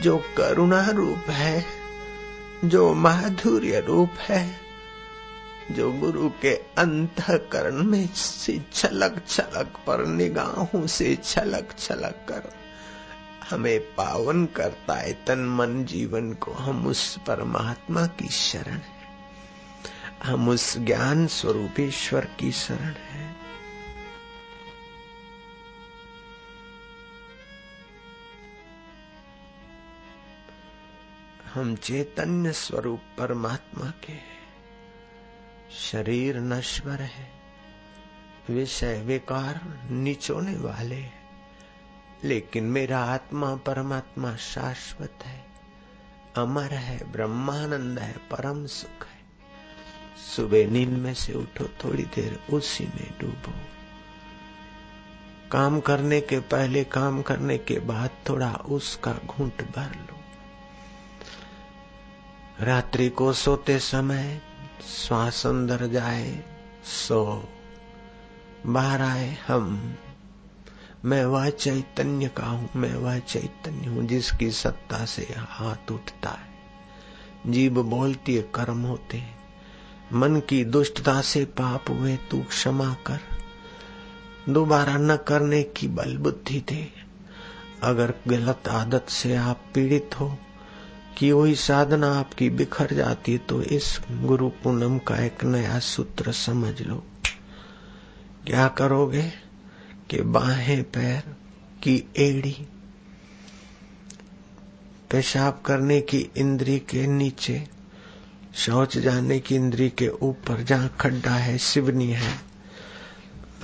जो 0.02 0.18
करुणा 0.38 0.90
रूप 0.90 1.30
है, 1.30 1.66
जो 2.66 2.94
माधुर्य 2.94 3.80
रूप 3.80 4.12
है, 4.20 4.62
जो 5.72 5.92
गुरु 5.92 6.30
के 6.30 6.54
अंतकरण 6.56 7.76
में 7.76 8.10
से 8.14 8.66
छलक 8.74 9.22
छलक 9.28 9.74
पर 9.88 10.06
निगाहों 10.06 10.88
से 10.88 11.18
छलक 11.24 11.76
छलक 11.80 12.26
कर 12.30 12.62
हमें 13.50 13.80
पावन 13.80 14.46
करता 14.46 14.94
है, 14.94 15.14
तन 15.14 15.40
मन 15.40 15.86
जीवन 15.86 16.34
को 16.34 16.52
हम 16.52 16.88
उस 16.88 17.20
परमात्मा 17.28 18.06
की 18.06 18.28
शरण 18.28 18.74
है। 18.74 19.02
हम 20.24 20.50
उस 20.50 20.78
ज्ञान 20.78 21.28
स्वरूप 21.28 21.80
ईश्वर 21.80 22.26
की 22.26 22.52
शरण 22.52 22.94
है। 22.94 23.31
हम 31.54 31.76
चैतन्य 31.76 32.52
स्वरूप 32.52 33.02
परमात्मा 33.18 33.86
के 33.86 34.14
शरीर 35.76 36.38
नश्वर 36.38 37.02
है। 37.02 37.32
विषय 38.50 39.02
विकार 39.02 39.88
निचोने 39.92 40.56
वाले 40.56 41.06
लेकिन 42.24 42.64
मेरा 42.64 43.00
आत्मा 43.00 43.56
परमात्मा 43.56 44.36
शाश्वत 44.36 45.20
है। 45.24 45.46
अमर 46.36 46.74
है, 46.74 47.12
ब्रह्मानंद 47.12 48.00
है, 48.00 48.14
परम 48.14 48.66
सुख 48.66 49.08
है। 49.08 49.22
सुबह 50.36 50.68
नींद 50.68 50.90
में 50.90 51.14
से 51.14 51.34
उठो, 51.34 51.68
थोड़ी 51.68 52.04
देर 52.04 52.40
उसी 52.54 52.86
में 52.86 53.12
डूबो। 53.22 53.54
काम 55.52 55.80
करने 55.80 56.22
के 56.22 56.40
पहले, 56.40 56.84
काम 56.84 57.22
करने 57.22 57.58
के 57.58 57.80
बाद 57.80 58.10
थोड़ा 58.30 58.54
उसका 58.54 59.14
घूंट 59.14 59.72
भर 59.76 59.96
लो। 59.96 60.21
रात्रि 62.62 63.10
को 63.10 63.34
सोते 63.34 63.80
समय 63.80 64.42
श्वास 64.96 65.48
अंदर 65.48 65.88
जाए, 65.88 66.44
सो। 66.84 67.50
बाहर 68.66 69.02
आए 69.02 69.38
हम। 69.48 69.96
मैं 71.06 71.26
वह 71.26 71.50
चैतन्य 71.50 72.28
का 72.28 72.46
हूँ, 72.46 72.70
मैं 72.76 72.96
वह 72.96 73.20
चैतन्य 73.20 73.88
हूँ 73.88 74.08
जिसकी 74.08 74.52
सत्ता 74.52 75.06
से 75.06 75.28
हाथ 75.38 75.92
उठता 75.92 76.30
है। 76.30 76.52
जीव 77.52 77.84
बोलती 77.84 78.36
है, 78.36 78.42
कर्म 78.42 78.82
होते 78.82 79.18
हैं। 79.18 79.40
मन 80.14 80.40
की 80.40 80.66
दुष्टता 80.66 81.22
से 81.22 81.46
पाप 81.46 81.86
हुए, 81.90 82.18
तू 82.18 82.42
क्षमा 82.42 82.94
कर। 82.94 83.20
दोबारा 84.50 84.98
न 84.98 85.16
करने 85.16 85.64
की 85.64 85.88
बल 85.88 86.18
बुद्धि 86.18 86.60
दे। 86.60 86.94
अगर 87.84 88.14
गलत 88.28 88.68
आदत 88.68 89.06
से 89.10 89.36
आप 89.36 89.62
पीड़ित 89.74 90.10
हो 90.20 90.38
कि 91.18 91.32
वही 91.32 91.56
साधना 91.56 92.12
आपकी 92.16 92.50
बिखर 92.50 92.94
जाती 92.94 93.32
है 93.32 93.38
तो 93.40 93.62
इस 93.62 94.00
गुरु 94.12 94.50
पूनम 94.64 94.98
का 94.98 95.18
एक 95.18 95.44
नया 95.44 95.80
सूत्र 95.80 96.32
समझ 96.32 96.82
लो। 96.82 97.04
क्या 98.48 98.68
करोगे 98.68 99.24
कि 100.10 100.22
बाहें 100.22 100.84
पैर 100.84 101.36
की 101.84 101.96
एड़ी, 102.18 102.56
पेशाब 105.12 105.62
करने 105.66 106.00
की 106.02 106.30
इंद्री 106.38 106.78
के 106.80 107.06
नीचे, 107.08 107.64
शौच 108.56 108.98
जाने 108.98 109.40
की 109.40 109.56
इंद्री 109.56 109.90
के 109.90 110.08
ऊपर, 110.08 110.64
जहाँ 110.64 110.96
खड्डा 111.00 111.32
है, 111.32 111.58
सिवनी 111.58 112.12
है, 112.12 112.34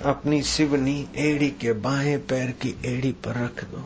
अपनी 0.06 0.42
सिवनी 0.42 1.08
एड़ी 1.18 1.50
के 1.52 1.74
बाएँ 1.74 2.18
पैर 2.20 2.52
की 2.52 2.76
एड़ी 2.86 3.12
पर 3.12 3.36
रख 3.36 3.64
दो। 3.64 3.84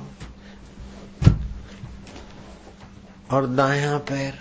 और 3.32 3.48
दाया 3.48 3.98
पैर 3.98 4.40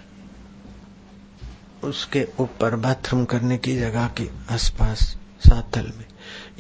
उसके 1.85 2.29
ऊपर 2.41 2.77
बाथरूम 2.77 3.25
करने 3.25 3.59
की 3.59 3.77
जगह 3.77 4.09
के 4.09 4.31
आसपास 4.51 4.99
सातल 5.41 5.93
में। 5.99 6.05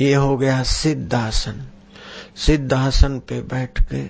ये 0.01 0.15
हो 0.15 0.37
गया 0.37 0.63
सिद्धासन। 0.63 1.67
सिद्धासन 2.37 3.19
पे 3.19 3.43
बैठ 3.43 3.83
के 3.83 4.09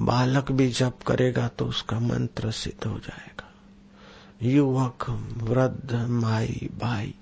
बालक 0.00 0.52
भी 0.52 0.68
जप 0.68 0.98
करेगा 1.06 1.48
तो 1.48 1.66
उसका 1.66 2.00
मंत्र 2.00 2.50
सिद्ध 2.50 2.86
हो 2.86 2.98
जाएगा। 2.98 3.52
युवक, 4.42 5.10
वृद्ध, 5.36 5.94
माई, 5.94 6.68
भाई, 6.78 7.14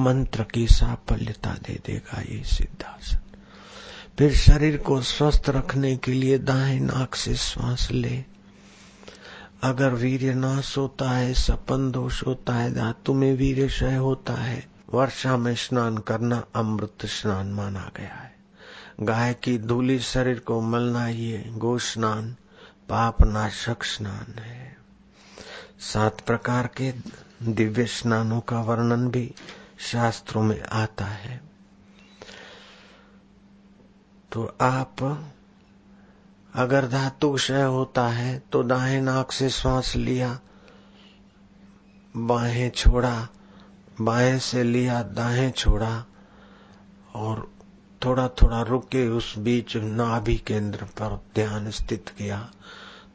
मंत्र 0.00 0.42
की 0.42 0.66
साफल्यता 0.66 1.50
दे 1.50 1.80
देगा 1.86 2.20
ये 2.20 2.42
सिद्धासन। 2.44 3.18
फिर 4.18 4.34
शरीर 4.34 4.76
को 4.76 5.00
स्वस्थ 5.02 5.42
रखने 5.48 5.96
के 5.96 6.12
लिए 6.12 6.38
दाएँ 6.38 6.80
नाक 6.80 7.14
से 7.14 7.34
श्वास 7.34 7.90
ले। 7.90 8.35
अगर 9.66 9.94
वीर्य 9.94 10.34
नाश 10.34 10.78
होता 10.78 11.10
है, 11.10 11.34
सपन 11.34 11.90
दोष 11.90 12.26
होता 12.26 12.54
है, 12.54 12.74
धातु 12.74 13.14
में 13.14 13.36
वीर्य 13.36 13.66
क्षय 13.66 13.96
होता 13.96 14.32
है, 14.32 14.68
वर्षा 14.90 15.36
में 15.36 15.54
स्नान 15.54 15.98
करना 15.98 16.44
अमृत 16.54 16.98
स्नान 17.04 17.46
माना 17.46 17.90
गया 17.96 18.14
है। 18.14 18.36
गाय 19.00 19.34
की 19.34 19.58
धूली 19.58 19.98
शरीर 19.98 20.38
को 20.38 20.60
मलना 20.60 21.08
ये 21.08 21.44
गो 21.48 21.78
स्नान, 21.78 22.36
पाप 22.88 23.22
नाशक 23.22 23.84
स्नान 23.84 24.38
है। 24.38 24.76
सात 25.80 26.20
प्रकार 26.20 26.66
के 26.66 26.94
दिव्य 27.42 27.86
स्नानों 27.86 28.40
का 28.40 28.60
वर्णन 28.60 29.08
भी 29.08 29.34
शास्त्रों 29.78 30.42
में 30.42 30.62
आता 30.62 31.04
है। 31.04 31.40
तो 34.32 34.56
आप 34.60 35.22
अगर 36.56 36.86
धातु 36.86 37.32
क्षय 37.32 37.62
होता 37.62 38.08
है 38.08 38.42
तो 38.52 38.62
दाएँ 38.62 39.00
नाक 39.00 39.32
से 39.32 39.48
श्वास 39.48 39.96
लिया 39.96 40.40
बाहें 42.16 42.70
छोड़ा, 42.70 43.28
बाएँ 44.00 44.38
से 44.38 44.62
लिया, 44.62 45.02
दाएँ 45.02 45.50
छोड़ा, 45.50 46.04
और 47.14 47.52
थोड़ा 48.04 48.28
थोड़ा 48.28 48.62
रुके 48.62 49.08
उस 49.08 49.38
बीच 49.38 49.76
नाभि 49.76 50.36
केंद्र 50.36 50.84
पर 50.84 51.20
ध्यान 51.34 51.70
स्थित 51.70 52.08
किया 52.08 52.50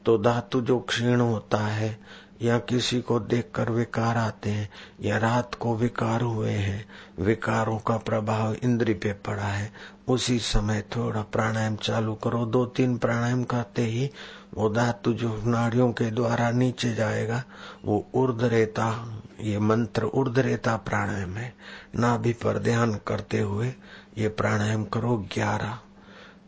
तो 0.06 0.18
धातु 0.18 0.62
जो 0.62 0.80
क्षीण 0.80 1.20
होता 1.20 1.58
है, 1.58 2.00
या 2.42 2.60
किसी 2.60 3.02
को 3.02 3.20
देखकर 3.20 3.70
विकार 3.70 4.18
आते 4.18 4.50
हैं, 4.50 4.70
या 5.02 5.18
रात 5.18 5.56
को 5.56 5.76
विकार 5.76 6.22
हुए 6.22 6.52
हैं, 6.52 6.86
विकारों 7.20 7.80
का 7.80 7.98
प्रभाव 7.98 8.54
इंद्री 8.54 8.94
पे 8.94 9.14
पड़ा 9.14 9.44
है 9.44 9.72
उसी 10.12 10.40
समय 10.40 10.82
थोड़ा 10.82 11.22
प्राणायाम 11.22 11.76
चालू 11.76 12.14
करो। 12.14 12.46
दो 12.46 12.66
तीन 12.66 12.98
प्राणायाम 12.98 13.44
करते 13.44 13.82
ही 13.82 14.12
वो 14.54 14.70
धातु 14.70 15.14
जो 15.14 15.42
नाड़ियों 15.46 15.92
के 15.92 16.12
द्वारा 16.12 16.52
नीचे 16.52 16.96
जाएगा, 16.96 17.44
वो 17.86 18.08
उर्ध 18.14 18.44
रेता 18.44 19.18
ये 19.42 19.60
मंत्र 19.60 20.04
उर्ध 20.04 20.40
रेता 20.40 20.78
प्राणायाम 20.78 21.38
है। 21.38 21.54
ना 21.96 22.18
भी 22.18 22.34
पर 22.34 22.60
ध्यान 22.60 23.00
करते 23.08 23.40
हुए 23.40 23.74
ये 24.18 24.28
प्राणायाम 24.28 24.84
करो 24.84 25.28
ग्यारह। 25.34 25.80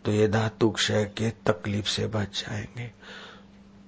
तो 0.06 0.12
ये 0.12 0.28
धातु 0.28 0.70
क्षय 0.70 1.06
के 1.06 1.30
तकलीफ़ 1.30 1.88
से 1.88 2.08
बच 2.08 2.46
जाएँगे। 2.48 2.92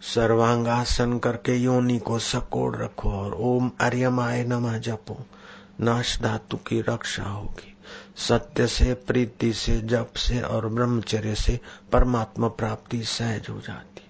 सर्वांगासन 0.02 1.20
करके 1.20 1.56
योनि 1.56 2.00
को 2.00 2.20
सकोड़ 2.20 2.76
रखो 2.76 3.12
और 3.12 3.34
ओम 3.34 3.72
अर्यमाय 3.82 4.44
नमः 4.44 4.78
जपो। 4.78 5.26
नाश 5.82 6.22
धातु 6.22 6.58
की 6.58 6.82
रक्षा 6.82 7.24
होगी। 7.24 7.78
सत्य 8.18 8.68
से, 8.68 8.94
प्रीति 8.94 9.54
से, 9.54 9.82
जप 9.82 10.14
से 10.16 10.42
और 10.42 10.68
ब्रह्मचर्य 10.68 11.36
से 11.36 11.60
परमात्मा 11.92 12.48
प्राप्ति 12.48 13.04
सहज 13.04 13.48
हो 13.50 13.62
जाती 13.62 14.02
है। 14.02 14.06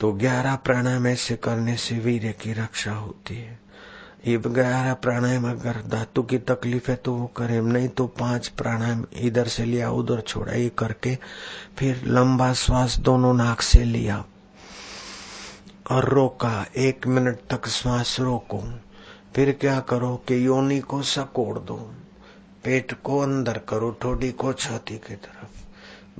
तो 0.00 0.12
ग्यारह 0.12 0.56
प्राणायाम 0.56 1.06
ऐसे 1.06 1.36
करने 1.36 1.76
से 1.76 1.98
वीर 1.98 2.32
की 2.32 2.52
रक्षा 2.52 2.92
होती 2.92 3.36
है। 3.36 3.60
ये 4.26 4.38
ग्यारह 4.38 4.94
प्राणायाम 4.94 5.50
अगर 5.50 5.72
धातु 5.72 6.22
की 6.22 6.38
तकलीफ़ 6.38 6.90
है 6.90 6.96
तो 6.96 7.14
वो 7.14 7.26
करे, 7.26 7.60
नहीं 7.60 7.88
तो 7.88 8.06
पाँच 8.06 8.48
प्राणायाम 8.48 9.04
इधर 9.12 9.48
से 9.48 9.64
लिया, 9.64 9.90
उधर 9.90 10.20
छोड़ा, 10.20 10.52
ये 10.52 10.68
करके 10.68 11.18
फिर 11.78 12.02
लंबा 12.06 12.52
श्वास 12.52 12.98
दोनों 12.98 13.34
नाक 13.34 13.60
से 13.60 13.84
लिया। 13.84 14.24
और 15.90 16.08
रोका, 16.08 16.66
एक 16.76 17.06
मिनट 17.06 17.38
तक 17.50 17.68
श्वास 17.68 18.16
रोको। 18.20 18.78
फिर 19.36 19.52
क्या 19.52 19.80
करो 19.80 20.16
कि 20.16 20.46
योनि 20.46 20.80
को 20.80 21.02
सकोड़ 21.02 21.58
दो? 21.58 21.94
पेट 22.64 22.92
को 22.92 23.18
अंदर 23.18 23.58
करो, 23.58 23.90
ठोडी 23.90 24.32
को 24.32 24.52
छाती 24.52 24.94
की 24.94 25.14
तरफ़। 25.14 25.64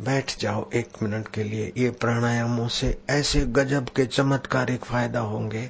बैठ 0.00 0.38
जाओ 0.38 0.70
एक 0.74 0.88
मिनट 1.02 1.28
के 1.28 1.44
लिए। 1.44 1.72
ये 1.76 1.90
प्राणायामों 1.90 2.68
से 2.68 3.02
ऐसे 3.10 3.40
गजब 3.40 3.88
के 3.88 4.06
चमत्कारिक 4.06 4.84
फ़ायदा 4.84 5.20
होंगे 5.20 5.66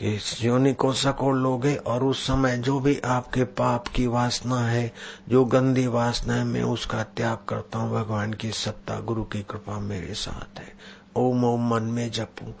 कि 0.00 0.18
योनि 0.42 0.72
को 0.72 0.92
सकोड़ 0.92 1.36
लोगे 1.36 1.74
और 1.74 2.04
उस 2.04 2.26
समय 2.26 2.56
जो 2.56 2.80
भी 2.80 3.00
आपके 3.04 3.44
पाप 3.44 3.88
की 3.88 4.06
वासना 4.06 4.60
है, 4.60 4.92
जो 5.28 5.44
गंदी 5.44 5.86
वासना 5.86 6.34
है, 6.34 6.44
मैं 6.44 6.62
उसका 6.62 7.02
त्याग 7.02 7.38
करता 7.48 7.78
हूँ। 7.78 7.92
भगवान 7.92 8.32
की 8.32 8.50
सत्ता, 8.50 9.00
गुरु 9.00 9.24
की 9.24 9.42
कृपा 9.42 9.78
मेरे 9.78 10.14
साथ 10.14 10.58
है। 10.58 10.72
ओम 11.16 11.44
ओम 11.44 11.74
मन 11.74 11.82
में 11.82 12.10
जपू। 12.10 12.54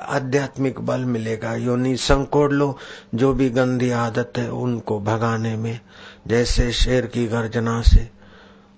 आध्यात्मिक 0.00 0.80
बल 0.80 1.00
मिलेगा। 1.00 1.54
योनि 1.54 1.96
संकोड़ 1.96 2.52
लो, 2.52 2.78
जो 3.14 3.32
भी 3.32 3.50
गंदी 3.50 3.90
आदत 3.90 4.32
है, 4.36 4.52
उनको 4.52 5.00
भगाने 5.00 5.56
में। 5.56 5.80
जैसे 6.26 6.72
शेर 6.72 7.06
की 7.06 7.26
गर्जना 7.26 7.82
से 7.82 8.10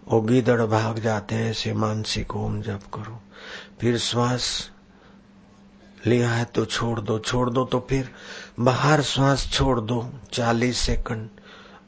वो 0.09 0.21
गीदड़ 0.21 0.63
भाग 0.63 0.99
जाते 0.99 1.35
हैं, 1.35 1.51
ऐसे 1.51 1.73
मानसिक 1.73 2.37
ओम 2.37 2.63
जप 2.63 2.81
करो। 2.95 3.23
फिर 3.81 3.99
श्वास 3.99 4.71
लिया 6.07 6.31
है 6.31 6.45
तो 6.45 6.65
छोड़ 6.65 7.01
दो 7.01 7.19
छोड़ 7.19 7.51
दो 7.51 7.65
तो 7.65 7.87
फिर 7.91 8.11
बाहर 8.61 9.03
श्वास 9.03 9.51
छोड़ 9.53 9.81
दो, 9.81 10.11
चालीस 10.33 10.79
सेकंड। 10.79 11.29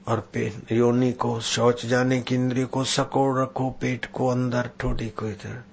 और 0.07 0.21
पेट 0.21 0.73
योनि 0.73 1.13
को 1.13 1.41
शौच 1.41 1.87
जाने 1.87 2.21
की 2.21 2.35
इंद्रिय 2.35 2.65
को 2.65 2.85
सकोड़ 2.85 3.41
रखो, 3.41 3.71
पेट 3.71 4.07
को 4.07 4.29
अंदर, 4.29 4.71
ठोडी 4.81 5.09
को 5.09 5.29
इधर। 5.29 5.65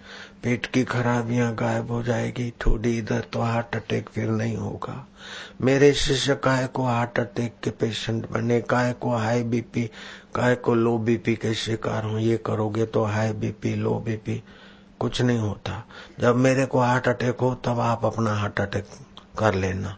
पेट 0.43 0.65
की 0.65 0.83
खराबियाँ 0.83 1.55
गायब 1.55 1.91
हो 1.91 2.03
जाएगी, 2.03 2.53
थोड़ी 2.65 2.97
इधर 2.97 3.19
तो 3.19 3.41
हार्ट 3.41 3.75
अटैक 3.75 4.09
फिर 4.09 4.29
नहीं 4.29 4.57
होगा। 4.57 5.07
मेरे 5.61 5.93
शिष्य 5.93 6.35
काय 6.35 6.67
को 6.67 6.83
हार्ट 6.83 7.19
अटैक 7.19 7.55
के 7.63 7.69
पेशेंट 7.69 8.31
बने 8.31 8.61
काय 8.61 8.93
को 8.93 9.15
हाई 9.15 9.43
बीपी 9.43 9.89
काय 10.35 10.55
को 10.55 10.75
लो 10.75 10.97
बीपी 10.97 11.35
के 11.35 11.53
शिकार 11.53 12.03
हो, 12.03 12.17
ये 12.17 12.37
करोगे 12.37 12.85
तो 12.85 13.03
हाई 13.03 13.33
बीपी 13.33 13.75
लो 13.75 13.93
बीपी 13.93 14.43
कुछ 14.99 15.21
नहीं 15.21 15.39
होता। 15.39 15.85
जब 16.19 16.35
मेरे 16.35 16.65
को 16.65 16.79
हार्ट 16.79 17.07
अटैक 17.07 17.37
हो, 17.39 17.55
तब 17.55 17.79
आप 17.79 18.05
अपना 18.05 18.33
हार्ट 18.33 18.59
अटैक 18.59 18.87
कर 19.39 19.53
लेना। 19.53 19.97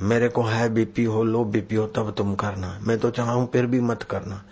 मेरे 0.00 0.28
को 0.28 0.42
हाई 0.42 0.68
बीपी 0.68 1.04
हो 1.04 1.24
लो 1.24 1.44
बीपी 1.44 1.74
हो, 1.74 1.86
तब 1.86 2.14
तुम 2.18 2.34
करना। 2.34 2.78
मैं 2.82 2.98
तो 2.98 3.10
चाहूँ 3.10 3.50
फिर 3.52 3.66
भी 3.66 3.80
मत 3.80 4.02
करना। 4.02 4.44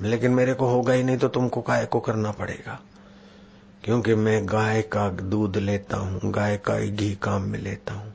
लेकिन 0.00 0.30
मेरे 0.30 0.54
को 0.54 0.66
होगा 0.66 0.92
ही 0.92 1.02
नहीं 1.02 1.18
तो 1.18 1.28
तुमको 1.28 1.60
काय 1.60 1.86
को 1.86 2.00
करना 2.00 2.30
पड़ेगा? 2.30 2.80
क्योंकि 3.84 4.14
मैं 4.14 4.46
गाय 4.46 4.82
का 4.82 5.08
दूध 5.08 5.56
लेता 5.56 5.96
हूँ, 5.96 6.20
गाय 6.24 6.56
का 6.56 6.78
घी 6.80 7.14
काम 7.14 7.42
में 7.42 7.58
लेता 7.58 7.94
हूँ। 7.94 8.14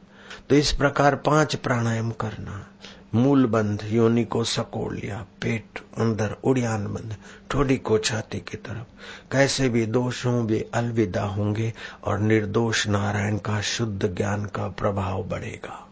तो 0.50 0.56
इस 0.56 0.72
प्रकार 0.72 1.16
पाँच 1.16 1.56
प्राणायाम 1.56 2.12
करना, 2.12 2.68
मूल 3.16 3.46
बंध, 3.46 3.84
योनि 3.86 4.24
को 4.24 4.44
सकोड़ 4.44 4.94
लिया 4.94 5.26
पेट 5.42 5.80
अंदर 5.98 6.36
उड़ियान 6.44 6.88
बंद 6.88 7.16
ठोडी 7.52 7.78
को 7.78 7.98
छाती 7.98 8.40
की 8.40 8.58
तरफ़। 8.58 8.86
कैसे 9.32 9.70
भी 9.70 9.86
दोष 9.86 10.04
दोषों 10.04 10.46
भी 10.46 10.66
अलविदा 10.74 11.24
होंगे 11.24 11.74
और 12.04 12.20
निर्दोष 12.20 12.88
नारायण 12.88 13.38
का 13.38 13.62
शुद्ध 13.62 14.16
ज्ञान 14.16 14.46
का 14.46 14.68
प्रभाव 14.68 15.24
बढ़ेगा। 15.24 15.88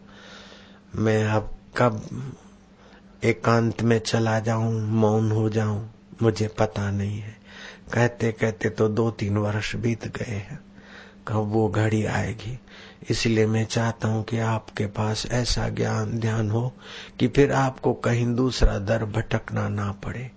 मैं 0.94 1.24
अब 1.24 1.54
कब 1.76 2.02
एकांत 3.24 3.82
में 3.82 3.98
चला 3.98 4.40
जाऊँ, 4.40 4.80
मौन 4.80 5.32
हो 5.32 5.50
जाऊँ, 5.50 5.90
मुझे 6.22 6.48
पता 6.48 6.90
नहीं 6.90 7.18
है। 7.18 7.41
कहते 7.92 8.32
कहते 8.32 8.68
तो 8.68 8.88
दो 8.88 9.10
तीन 9.10 9.36
वर्ष 9.36 9.76
बीत 9.76 10.06
गए 10.16 10.34
हैं। 10.34 10.60
कब 11.28 11.34
वो 11.34 11.68
घड़ी 11.68 12.04
आएगी? 12.04 12.58
इसलिए 13.10 13.46
मैं 13.46 13.64
चाहता 13.64 14.08
हूँ 14.08 14.24
कि 14.24 14.38
आपके 14.38 14.86
पास 14.86 15.26
ऐसा 15.30 15.68
ज्ञान, 15.68 16.18
ध्यान 16.18 16.50
हो 16.50 16.72
कि 17.18 17.28
फिर 17.28 17.52
आपको 17.52 17.92
कहीं 17.94 18.34
दूसरा 18.34 18.78
दर 18.78 19.04
भटकना 19.04 19.68
ना 19.68 19.90
पड़े। 19.92 20.30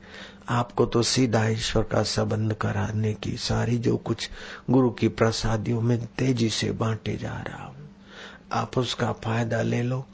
आपको 0.49 0.85
तो 0.85 1.01
सीधा 1.03 1.47
ईश्वर 1.47 1.83
का 1.83 2.03
संबंध 2.03 2.53
कराने 2.53 3.13
की 3.13 3.37
सारी 3.37 3.77
जो 3.77 3.97
कुछ 3.97 4.29
गुरु 4.69 4.89
की 4.89 5.07
प्रसादियों 5.07 5.81
में 5.81 6.05
तेज़ी 6.05 6.49
से 6.49 6.71
बांटे 6.71 7.17
जा 7.17 7.43
रहा 7.47 7.63
हूँ। 7.63 7.74
आप 8.51 8.77
उसका 8.77 9.11
फ़ायदा 9.11 9.61
ले 9.61 9.81
लो। 9.83 10.05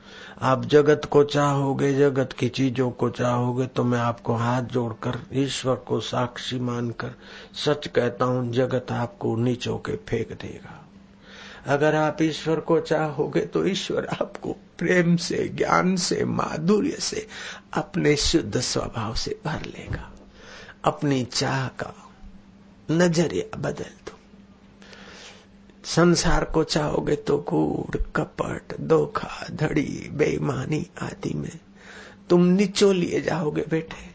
आप 0.41 0.65
जगत 0.65 1.01
को 1.05 1.23
चाहोगे, 1.23 1.93
जगत 1.93 2.33
की 2.33 2.49
चीज़ों 2.49 2.91
को 2.91 3.09
चाहोगे 3.09 3.65
तो 3.65 3.83
मैं 3.83 3.99
आपको 3.99 4.33
हाथ 4.33 4.61
जोड़कर, 4.61 5.19
ईश्वर 5.33 5.75
को 5.75 5.99
साक्षी 5.99 6.59
मानकर 6.59 7.11
सच 7.65 7.87
कहता 7.87 8.25
हूँ, 8.25 8.51
जगत 8.51 8.91
आपको 8.91 9.35
नीचो 9.35 9.77
के 9.77 9.95
फेंक 9.95 10.31
देगा। 10.41 10.77
अगर 11.67 11.95
आप 11.95 12.21
ईश्वर 12.21 12.59
को 12.59 12.79
चाहोगे 12.79 13.41
तो 13.41 13.65
ईश्वर 13.65 14.05
आपको 14.05 14.55
प्रेम 14.77 15.15
से, 15.15 15.47
ज्ञान 15.47 15.95
से, 15.95 16.25
माधुर्य 16.25 16.97
से, 16.99 17.27
अपने 17.73 18.15
शुद्ध 18.15 18.59
स्वभाव 18.59 19.15
से 19.15 19.39
भर 19.45 19.61
लेगा। 19.65 20.11
अपनी 20.85 21.23
चाह 21.23 21.67
का 21.67 21.93
नज़रिया 22.91 23.57
बदल 23.57 23.93
दो। 24.07 24.17
संसार 25.85 26.43
को 26.43 26.63
चाहोगे 26.63 27.15
तो 27.15 27.37
कूड़ 27.37 27.97
कपट, 28.15 28.81
धोखा, 28.81 29.47
धड़ी, 29.51 30.09
बेईमानी 30.11 30.87
आदि 31.01 31.33
में 31.33 31.59
तुम 32.29 32.43
नीचो 32.43 32.91
लिए 32.91 33.21
जाओगे 33.21 33.65
बेटे। 33.69 34.11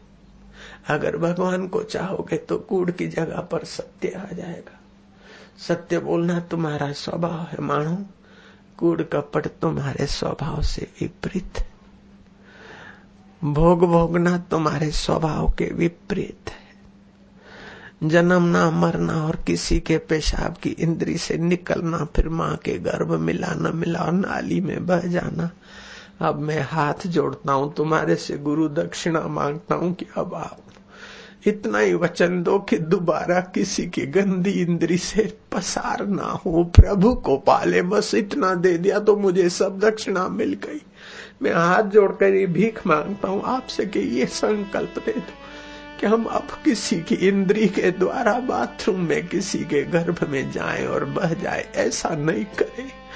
अगर 0.87 1.17
भगवान 1.17 1.67
को 1.67 1.83
चाहोगे 1.83 2.37
तो 2.37 2.57
कूड़ 2.57 2.91
की 2.91 3.07
जगह 3.07 3.41
पर 3.41 3.63
सत्य 3.63 4.07
आ 4.09 4.35
जाएगा। 4.35 4.79
सत्य 5.67 5.99
बोलना 5.99 6.39
तुम्हारा 6.39 6.91
स्वभाव 6.91 7.41
है 7.41 7.61
मानो। 7.61 8.05
कूड़ 8.77 9.01
कपट 9.01 9.47
तुम्हारे 9.47 10.05
स्वभाव 10.05 10.61
से 10.61 10.87
विपरीत 11.01 11.53
भोग 13.43 13.85
भोगना 13.85 14.37
तुम्हारे 14.37 14.91
स्वभाव 14.91 15.49
के 15.49 15.65
विपरीत 15.65 16.49
है। 16.49 16.66
जन्मना 18.01 18.69
मरना 18.71 19.13
और 19.25 19.35
किसी 19.47 19.79
के 19.79 19.97
पेशाब 19.97 20.55
की 20.63 20.69
इंद्री 20.69 21.17
से 21.17 21.37
निकलना, 21.37 22.03
फिर 22.15 22.29
माँ 22.29 22.55
के 22.55 22.77
गर्भ 22.79 23.11
मिला 23.11 23.53
न 23.53 23.71
मिला 23.75 23.99
और 23.99 24.11
नाली 24.11 24.59
में 24.61 24.85
बह 24.85 25.07
जाना। 25.07 25.49
अब 26.21 26.39
मैं 26.39 26.61
हाथ 26.61 27.07
जोड़ता 27.07 27.53
हूँ, 27.53 27.73
तुम्हारे 27.73 28.15
से 28.15 28.37
गुरु 28.37 28.67
दक्षिणा 28.69 29.21
माँगता 29.27 29.75
हूँ 29.75 29.93
कि 29.93 30.05
अब 30.17 30.33
आप 30.35 30.57
इतना 31.47 31.79
ही 31.79 31.93
वचन 31.93 32.41
दो 32.43 32.57
कि 32.59 32.77
दोबारा 32.77 33.39
किसी 33.55 33.85
की 33.87 34.05
गंदी 34.05 34.51
इंद्री 34.51 34.97
से 34.97 35.23
पसार 35.51 36.05
ना 36.07 36.29
हो। 36.45 36.63
प्रभु 36.75 37.13
को 37.15 37.37
पाले, 37.37 37.81
बस 37.81 38.13
इतना 38.15 38.53
दे 38.55 38.77
दिया 38.77 38.99
तो 38.99 39.15
मुझे 39.15 39.49
सब 39.49 39.79
दक्षिणा 39.79 40.27
मिल 40.27 40.53
गई। 40.65 40.81
मैं 41.41 41.53
हाथ 41.53 41.83
जोड़कर 41.83 42.33
ये 42.33 42.45
भीख 42.47 42.85
माँगता 42.87 43.27
हूँ, 43.27 43.41
आपसे 43.45 43.85
कि 43.85 43.99
ये 43.99 44.25
संकल्प 44.25 45.03
दे 45.05 45.11
दो। 45.11 45.33
कि 45.99 46.07
हम 46.07 46.23
अब 46.23 46.47
किसी 46.65 47.01
की 47.01 47.15
इंद्री 47.15 47.67
के 47.67 47.91
द्वारा 47.91 48.39
बाथरूम 48.39 48.99
में 48.99 49.27
किसी 49.27 49.59
के 49.59 49.83
गर्भ 49.83 50.27
में 50.29 50.51
जाए 50.51 50.85
और 50.85 51.05
बह 51.05 51.33
जाए, 51.33 51.69
ऐसा 51.75 52.09
नहीं 52.09 52.45
करे। 52.45 53.07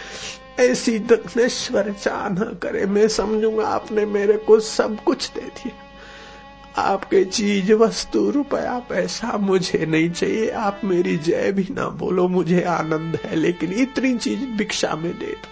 ऐसी 0.64 1.00
दक्षिणेश्वर 1.00 1.92
चाह 1.92 2.30
न 2.30 2.58
करे। 2.64 2.86
मैं 2.86 3.08
समझूँगा 3.08 3.68
आपने 3.68 4.06
मेरे 4.06 4.34
को 4.34 4.60
सब 4.60 5.04
कुछ 5.04 5.32
दे 5.32 5.42
दिया। 5.42 5.72
आपके 6.78 7.26
चीज़ 7.26 7.74
वस्तु 7.74 8.30
रुपया 8.30 8.80
पैसा 8.90 9.38
मुझे 9.38 9.86
नहीं 9.86 10.12
चाहिए। 10.12 10.50
आप 10.50 10.82
मेरी 10.84 11.18
जय 11.18 11.52
भी 11.52 11.68
ना 11.72 11.90
बोलो, 11.90 12.28
मुझे 12.28 12.62
आनंद 12.62 13.20
है, 13.24 13.36
लेकिन 13.36 13.74
इतनी 13.74 14.18
चीज़ 14.18 14.40
भिक्षा 14.40 14.96
में 14.96 15.20
दे 15.20 15.26
दो 15.26 15.48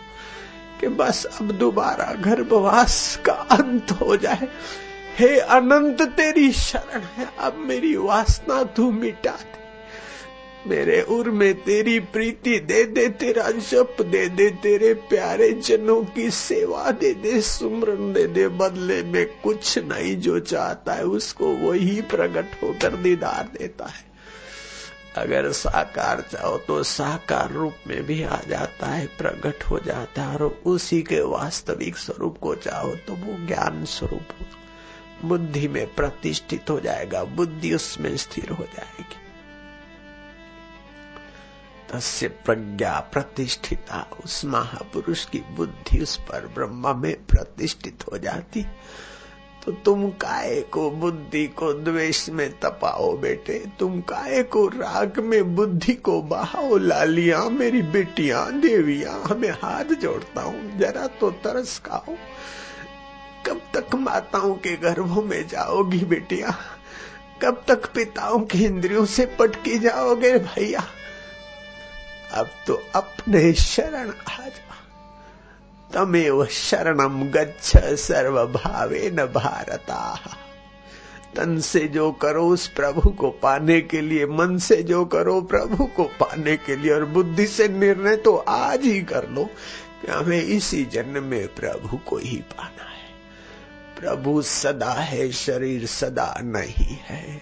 कि 0.82 0.88
बस 0.88 1.26
अब 1.26 1.52
दोबारा 1.52 2.14
गर्भवास 2.14 3.20
का 3.26 3.34
अंत 3.34 3.92
हो 3.92 4.18
जाए। 4.18 4.48
हे 5.20 5.40
अनंत, 5.40 6.02
तेरी 6.02 6.52
शरण 6.52 7.00
है। 7.00 7.30
अब 7.40 7.56
मेरी 7.58 7.96
वासना 7.98 8.64
तू 8.64 8.92
मिटा 8.92 9.32
दे। 9.32 9.60
मेरे 10.70 11.02
उर 11.02 11.30
में 11.30 11.54
तेरी 11.54 12.00
प्रीति 12.00 12.60
दे 12.60 12.84
दे, 12.84 13.10
तेरा 13.10 13.52
जप 13.52 13.96
दे 14.02 14.30
दे, 14.30 14.50
तेरे 14.50 14.94
प्यारे 14.94 15.52
जनों 15.52 16.04
की 16.04 16.30
सेवा 16.30 16.92
दे 16.92 17.14
दे, 17.14 17.42
सुमरन 17.42 18.14
दे 18.14 18.28
दे। 18.28 18.48
बदले 18.48 19.04
में 19.04 19.26
कुछ 19.44 19.78
नहीं, 19.78 20.16
जो 20.18 20.40
चाहता 20.40 20.94
है 20.94 21.04
उसको 21.04 21.48
वही 21.48 22.02
प्रकट 22.02 22.64
होकर 22.64 22.96
दीदार 22.96 23.50
देता 23.60 23.86
है। 23.86 24.06
अगर 25.18 25.52
साकार 25.52 26.24
चाहो 26.32 26.58
तो 26.58 26.84
साकार 26.84 27.52
रूप 27.52 27.74
में 27.88 28.06
भी 28.06 28.24
आ 28.24 28.38
जाता 28.50 28.88
है, 28.88 29.06
प्रकट 29.06 29.64
हो 29.64 29.80
जाता 29.80 30.22
है, 30.22 30.38
और 30.38 30.62
उसी 30.66 31.02
के 31.02 31.22
वास्तविक 31.22 31.98
स्वरूप 31.98 32.38
को 32.38 32.56
चाहो 32.56 32.96
तो 33.08 33.14
वो 33.14 33.48
ज्ञान 33.48 33.86
स्वरूप 33.86 34.28
बुद्धि 35.26 35.68
में 35.68 35.96
प्रतिष्ठित 35.96 36.70
हो 36.70 36.80
जाएगा, 36.80 37.24
बुद्धि 37.24 37.74
उसमें 37.74 38.18
स्थिर 38.18 38.50
हो 38.50 38.64
जाएगी। 38.64 39.16
तस्य 41.94 42.28
प्रज्ञा 42.28 43.00
प्रतिष्ठिता, 43.00 44.10
उस 44.26 44.46
महापुरुष 44.46 45.26
की 45.26 45.40
बुद्धि 45.40 46.00
उस 46.00 46.18
पर 46.18 46.48
ब्रह्मा 46.48 46.94
में 46.94 47.26
प्रतिष्ठित 47.26 48.04
हो 48.12 48.18
जाती। 48.18 48.66
तो 49.66 49.72
तुम 49.72 50.10
काय 50.10 50.62
को 50.62 50.92
बुद्धि 50.92 51.48
को 51.48 51.74
द्वेष 51.74 52.30
में 52.30 52.60
तपाओ 52.60 53.18
बेटे? 53.18 53.66
तुम 53.80 54.02
काय 54.02 54.44
को 54.44 54.68
राग 54.68 55.20
में 55.20 55.56
बुद्धि 55.56 55.94
को 55.94 56.22
बहाओ? 56.22 56.78
लालिया 56.78 57.44
मेरी 57.44 57.82
बेटिया, 57.82 58.50
देविया, 58.50 59.24
हमें 59.30 59.50
हाथ 59.50 59.86
जोड़ता 59.86 60.42
हूँ, 60.42 60.78
जरा 60.78 61.08
तो 61.08 61.32
तरस 61.32 61.80
खाओ। 61.80 62.16
कब 63.46 63.62
तक 63.74 63.96
माताओं 63.96 64.54
के 64.54 64.76
गर्भों 64.76 65.22
में 65.22 65.48
जाओगी 65.48 66.00
बेटिया? 66.00 66.56
कब 67.42 67.64
तक 67.68 67.94
पिताओं 67.94 68.40
की 68.40 68.66
इंद्रियों 68.66 69.06
से 69.06 69.26
पटकी 69.26 69.80
जाओगे 69.80 70.38
भैया? 70.38 70.84
अब 72.34 72.50
तो 72.68 72.84
अपने 72.96 73.54
शरण 73.54 74.10
आ 74.10 74.38
जा। 74.38 74.70
तमेव 75.94 76.46
शरणम 76.46 77.24
गच्छ 77.24 77.78
सर्व 77.78 78.46
भावे 78.46 79.12
न 79.14 79.26
भारता। 79.26 80.20
तन 81.36 81.60
से 81.60 81.80
जो 81.80 82.12
करो 82.12 82.48
उस 82.48 82.68
प्रभु 82.68 83.10
को 83.10 83.30
पाने 83.30 83.82
के 83.82 84.02
लिए, 84.02 84.26
मन 84.26 84.58
से 84.58 84.84
जो 84.84 85.06
करो 85.06 85.42
प्रभु 85.42 85.86
को 85.86 86.04
पाने 86.04 86.58
के 86.58 86.76
लिए 86.76 86.94
और 86.94 87.06
बुद्धि 87.06 87.48
से 87.48 87.68
निर्णय 87.68 88.16
तो 88.16 88.36
आज 88.36 88.84
ही 88.84 89.02
कर 89.02 89.30
लो 89.30 89.46
कि 90.02 90.12
हमें 90.12 90.42
इसी 90.42 90.86
जन्म 90.86 91.24
में 91.24 91.48
प्रभु 91.48 91.98
को 91.98 92.18
ही 92.18 92.38
पाना 92.38 92.89
प्रभु 94.00 94.42
सदा 94.42 94.92
है, 94.92 95.32
शरीर 95.32 95.86
सदा 95.86 96.36
नहीं 96.44 96.98
है। 97.02 97.42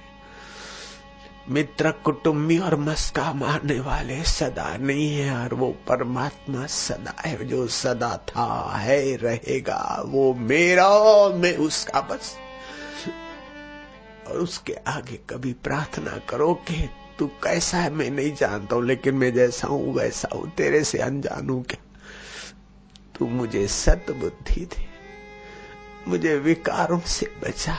मित्र 1.49 1.91
कुटुम्बी 1.91 2.57
और 2.57 2.75
मस्का 2.75 3.33
मारने 3.33 3.79
वाले 3.79 4.23
सदा 4.23 4.77
नहीं 4.77 5.15
है 5.15 5.37
और 5.37 5.53
वो 5.53 5.75
परमात्मा 5.87 6.65
सदा 6.65 7.21
है, 7.25 7.45
जो 7.45 7.67
सदा 7.67 8.17
था, 8.17 8.77
है, 8.77 9.15
रहेगा, 9.15 10.03
वो 10.05 10.33
मेरा 10.33 10.89
मैं 11.29 11.57
उसका 11.57 12.01
बस। 12.01 12.37
और 14.27 14.37
उसके 14.37 14.73
आगे 14.73 15.19
कभी 15.29 15.53
प्रार्थना 15.53 16.21
करो 16.29 16.53
कि 16.53 16.89
तू 17.19 17.27
कैसा 17.27 17.77
है, 17.77 17.89
मैं 17.89 18.09
नहीं 18.09 18.35
जानता 18.35 18.75
हूँ, 18.75 18.85
लेकिन 18.85 19.15
मैं 19.15 19.33
जैसा 19.33 19.67
हूँ, 19.67 19.93
वैसा 19.93 20.29
हूँ, 20.35 20.51
तेरे 20.55 20.83
से 20.83 20.97
अनजान 20.97 21.49
हूँ 21.49 21.63
क्या? 21.63 21.83
तू 23.19 23.27
मुझे 23.27 23.67
सत 23.67 24.05
बुद्धि 24.09 24.65
दे। 24.65 24.86
मुझे 26.07 26.39
विकारों 26.39 26.99
से 26.99 27.35
बचा। 27.43 27.77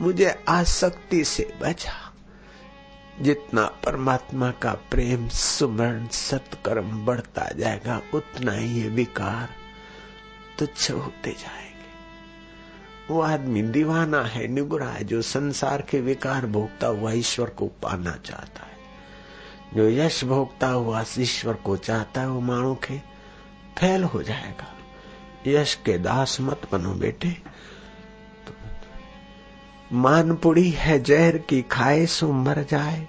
मुझे 0.00 0.44
आसक्ति 0.48 1.24
से 1.24 1.54
बचा। 1.60 2.12
जितना 3.20 3.64
परमात्मा 3.66 4.50
का 4.50 4.72
प्रेम 4.72 5.28
सुमरण 5.28 6.06
सत्कर्म 6.06 7.06
बढ़ता 7.06 7.48
जाएगा, 7.56 8.02
उतना 8.14 8.52
ही 8.52 8.82
ये 8.82 8.88
विकार 8.88 9.48
तुच्छ 10.58 10.90
होते 10.90 11.30
जाएँगे। 11.30 11.76
वो 13.10 13.20
आदमी 13.20 13.62
दीवाना 13.62 14.22
है, 14.22 14.48
निगुरा 14.48 14.88
है, 14.88 15.04
जो 15.04 15.22
संसार 15.22 15.82
के 15.82 16.00
विकार 16.00 16.46
भोगता 16.46 16.86
हुआ 16.86 17.12
ईश्वर 17.12 17.50
को 17.50 17.66
पाना 17.66 18.16
चाहता 18.24 18.66
है। 18.66 18.76
जो 19.74 19.88
यश 19.88 20.24
भोगता 20.24 20.68
हुआ 20.68 21.04
ईश्वर 21.18 21.54
को 21.54 21.76
चाहता 21.76 22.20
है, 22.20 22.28
वो 22.28 22.40
मानो 22.40 22.74
के 22.74 22.98
फैल 23.78 24.04
हो 24.04 24.22
जाएगा। 24.22 24.75
यश 25.46 25.74
के 25.74 25.98
दास 25.98 26.40
मत 26.40 26.68
बनो 26.72 26.94
बेटे। 26.94 27.36
मानपुड़ी 29.92 30.70
है 30.70 31.02
जहर 31.02 31.38
की 31.38 31.62
खाए 31.62 32.06
सो 32.06 32.32
मर 32.32 32.62
जाए। 32.62 33.08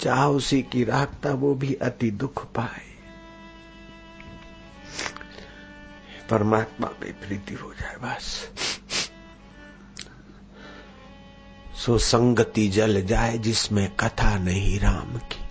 चाह 0.00 0.26
उसी 0.26 0.62
की 0.62 0.84
राखता 0.84 1.30
वो 1.30 1.54
भी 1.54 1.74
अति 1.74 2.10
दुख 2.10 2.52
पाए। 2.52 2.86
परमात्मा 6.30 6.90
में 7.00 7.20
प्रीति 7.20 7.54
हो 7.54 7.74
जाए 7.74 7.96
बस। 7.96 8.50
सो 11.76 11.98
संगति 11.98 12.68
जल 12.68 13.02
जाए 13.02 13.38
जिसमें 13.38 13.96
कथा 13.96 14.38
नहीं 14.38 14.80
राम 14.80 15.18
की। 15.18 15.46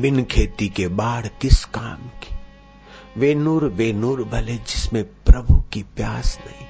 बिन 0.00 0.24
खेती 0.24 0.68
के 0.68 0.88
बाढ़ 0.88 1.26
किस 1.26 1.64
काम 1.64 1.96
की? 1.96 2.35
वे 3.16 3.34
नूर 3.34 3.64
वे 3.64 3.92
नूर 3.92 4.22
भले 4.24 4.56
जिसमें 4.56 5.04
प्रभु 5.04 5.54
की 5.72 5.82
प्यास 5.82 6.38
नहीं, 6.46 6.66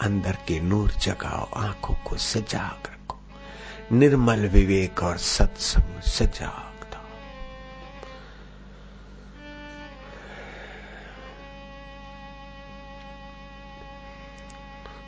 अंदर 0.00 0.36
के 0.48 0.60
नूर 0.60 0.90
जगाओ, 0.90 1.48
आँखों 1.56 1.94
को 1.94 2.16
सजाग 2.16 2.86
रखो। 2.86 3.16
निर्मल 3.92 4.46
विवेक 4.46 5.02
और 5.02 5.16
सत्संग 5.18 6.00
सजाग 6.00 6.84
था 6.84 7.02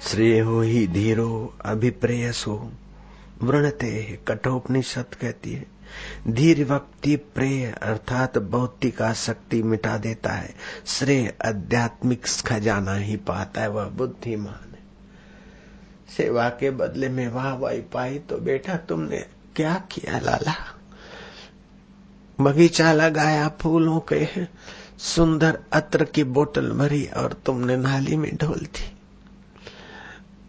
श्रेय 0.02 0.40
हो 0.40 0.60
ही 0.60 0.86
धीरो, 0.86 1.54
अभिप्रेयसो 1.64 2.72
वृणते 3.42 4.18
कठोपनिषद 4.28 5.14
कहती 5.14 5.52
है। 5.52 5.81
धीर 6.28 6.64
व्यक्ति 6.64 7.16
प्रेय 7.16 7.74
अर्थात 7.82 8.38
भौतिक 8.38 9.02
आसक्ति 9.02 9.62
मिटा 9.62 9.96
देता 9.98 10.32
है। 10.32 10.54
श्रेय 10.86 11.34
आध्यात्मिक 11.44 12.26
खजाना 12.46 12.94
ही 12.94 13.16
पाता 13.16 13.60
है, 13.60 13.68
वह 13.68 13.84
बुद्धिमान 13.84 14.72
है। 14.72 14.82
सेवा 16.16 16.48
के 16.48 16.70
बदले 16.70 17.08
में 17.08 17.28
वाह 17.28 17.54
वाही 17.54 17.80
पाई 17.80 18.18
तो 18.18 18.38
बेटा 18.38 18.76
तुमने 18.76 19.26
क्या 19.56 19.74
किया 19.74 20.18
लाला? 20.18 20.54
बगीचा 22.40 22.92
लगाया, 22.92 23.48
फूलों 23.48 24.00
के 24.00 24.28
सुंदर 24.98 25.58
अत्र 25.72 26.04
की 26.04 26.24
बोतल 26.24 26.70
भरी 26.70 27.06
और 27.06 27.32
तुमने 27.32 27.76
नाली 27.76 28.16
में 28.16 28.36
ढोल 28.36 28.58
दी। 28.58 28.98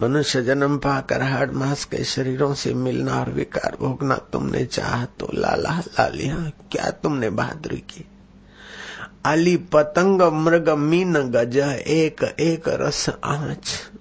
मनुष्य 0.02 0.44
जन्म 0.44 0.78
पाकर 0.78 1.22
हाड़ 1.22 1.52
मास 1.52 1.86
के 1.86 2.04
शरीरों 2.04 2.54
से 2.54 2.74
मिलना 2.74 3.20
और 3.20 3.30
विकार 3.30 3.78
भोगना 3.80 4.16
तुमने 4.16 4.66
चाह 4.66 5.06
तो 5.06 5.30
लाला 5.34 5.80
लालिया 5.80 6.52
क्या 6.72 6.92
तुमने 6.92 7.30
बहादुरी 7.30 7.78
की? 7.78 8.06
अली 9.26 9.58
पतंग, 9.58 10.22
मृग, 10.22 10.70
मीन, 10.70 11.14
गज, 11.14 11.58
एक 11.88 12.24
एक 12.24 12.64
रस, 12.68 13.10
आँच। 13.24 13.92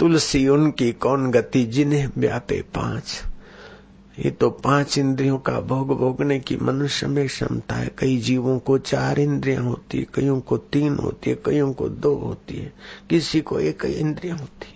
तुलसी 0.00 0.48
उनकी 0.48 0.92
कौन 0.92 1.30
गति, 1.30 1.64
जिन्हें 1.64 2.08
व्यापे 2.18 2.62
पाँच? 2.62 3.22
ये 4.18 4.30
तो 4.30 4.48
पाँच 4.50 4.96
इंद्रियों 4.98 5.38
का 5.38 5.60
भोग 5.60 5.96
भोगने 5.98 6.38
की 6.40 6.56
मनुष्य 6.56 7.06
में 7.06 7.26
क्षमता 7.26 7.74
है। 7.74 7.90
कई 7.98 8.16
जीवों 8.18 8.58
को 8.58 8.78
चार 8.78 9.18
इंद्रियाँ 9.18 9.62
होती 9.62 9.98
है, 9.98 10.06
कईयों 10.14 10.40
को 10.40 10.56
तीन 10.56 10.94
होती 10.94 11.30
है, 11.30 11.36
कईयों 11.46 11.72
को 11.72 11.88
दो 11.88 12.14
होती 12.14 12.56
है। 12.56 12.72
किसी 13.10 13.40
को 13.40 13.60
एक 13.60 13.84
इंद्रियाँ 13.84 14.38
होती 14.38 14.74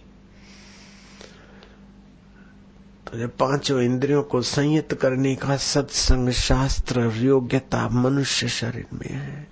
तो 3.06 3.18
जब 3.18 3.36
पाँचों 3.36 3.80
इंद्रियों 3.80 4.22
को 4.22 4.42
संयत 4.42 4.92
करने 4.92 5.34
का 5.36 5.56
सत्संग 5.56 6.30
शास्त्र 6.30 7.10
योग्यता 7.16 7.88
मनुष्य 7.88 8.48
शरीर 8.48 8.86
में 8.92 9.10
है। 9.10 9.46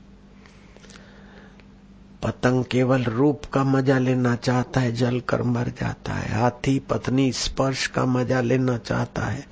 पतंग 2.23 2.65
केवल 2.65 3.05
रूप 3.05 3.45
का 3.45 3.65
मज़ा 3.65 3.99
लेना 3.99 4.35
चाहता 4.37 4.81
है 4.81 4.93
जल 4.93 5.21
कर 5.21 5.43
मर 5.43 5.69
जाता 5.81 6.13
है। 6.13 6.41
हाथी, 6.41 6.79
पत्नी, 6.79 7.31
स्पर्श 7.33 7.87
का 7.87 8.05
मज़ा 8.07 8.41
लेना 8.41 8.77
चाहता 8.79 9.23
है। 9.23 9.45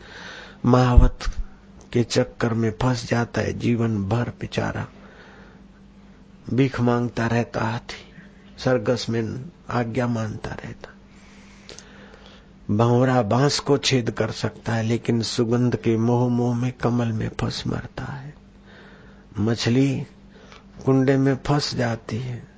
महावत 0.66 1.18
के 1.92 2.02
चक्कर 2.02 2.54
में 2.54 2.70
फंस 2.82 3.08
जाता 3.08 3.40
है 3.40 3.58
जीवन 3.58 4.08
भर 4.08 4.32
बेचारा। 4.40 4.86
भीख 6.54 6.80
माँगता 6.80 7.26
रहता, 7.26 7.60
हाथी, 7.60 8.14
सरगस 8.58 9.06
में 9.08 9.50
आज्ञा 9.70 10.06
मानता 10.06 10.50
रहता। 10.50 10.94
बावरा 12.70 13.22
बाँस 13.22 13.58
को 13.58 13.78
छेद 13.78 14.10
कर 14.10 14.30
सकता 14.30 14.74
है, 14.74 14.82
लेकिन 14.82 15.22
सुगंध 15.22 15.76
के 15.76 15.96
मोह 15.96 16.28
मोह 16.28 16.56
में 16.56 16.72
कमल 16.72 17.12
में 17.12 17.30
फंस 17.40 17.66
मरता 17.66 18.04
है। 18.04 18.34
मछली 19.38 20.06
कुंडे 20.84 21.16
में 21.16 21.36
फंस 21.36 21.74
जाती 21.74 22.16
है। 22.16 22.48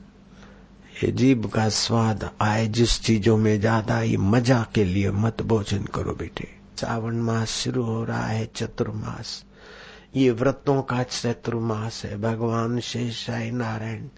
ये 1.04 1.12
जीव 1.12 1.48
का 1.54 1.68
स्वाद 1.68 2.30
आए 2.40 2.66
जिस 2.66 3.02
चीज़ों 3.02 3.36
में 3.36 3.60
ज़्यादा 3.60 3.98
ही 3.98 4.16
मज़ा 4.16 4.66
के 4.74 4.84
लिए 4.84 5.10
मत 5.10 5.42
भोजन 5.42 5.82
करो 5.82 6.12
बेटे। 6.12 6.59
सावन 6.80 7.14
मास 7.14 7.50
शुरू 7.50 7.82
हो 7.82 8.04
रहा 8.04 8.26
है, 8.26 8.46
चतुर्मास। 8.46 9.44
ये 10.16 10.30
व्रतों 10.30 10.82
का 10.82 11.02
चतुर्मास 11.02 12.04
है। 12.04 12.20
भगवान 12.20 12.80
शेषाई 12.80 13.50
नारायण 13.50 14.08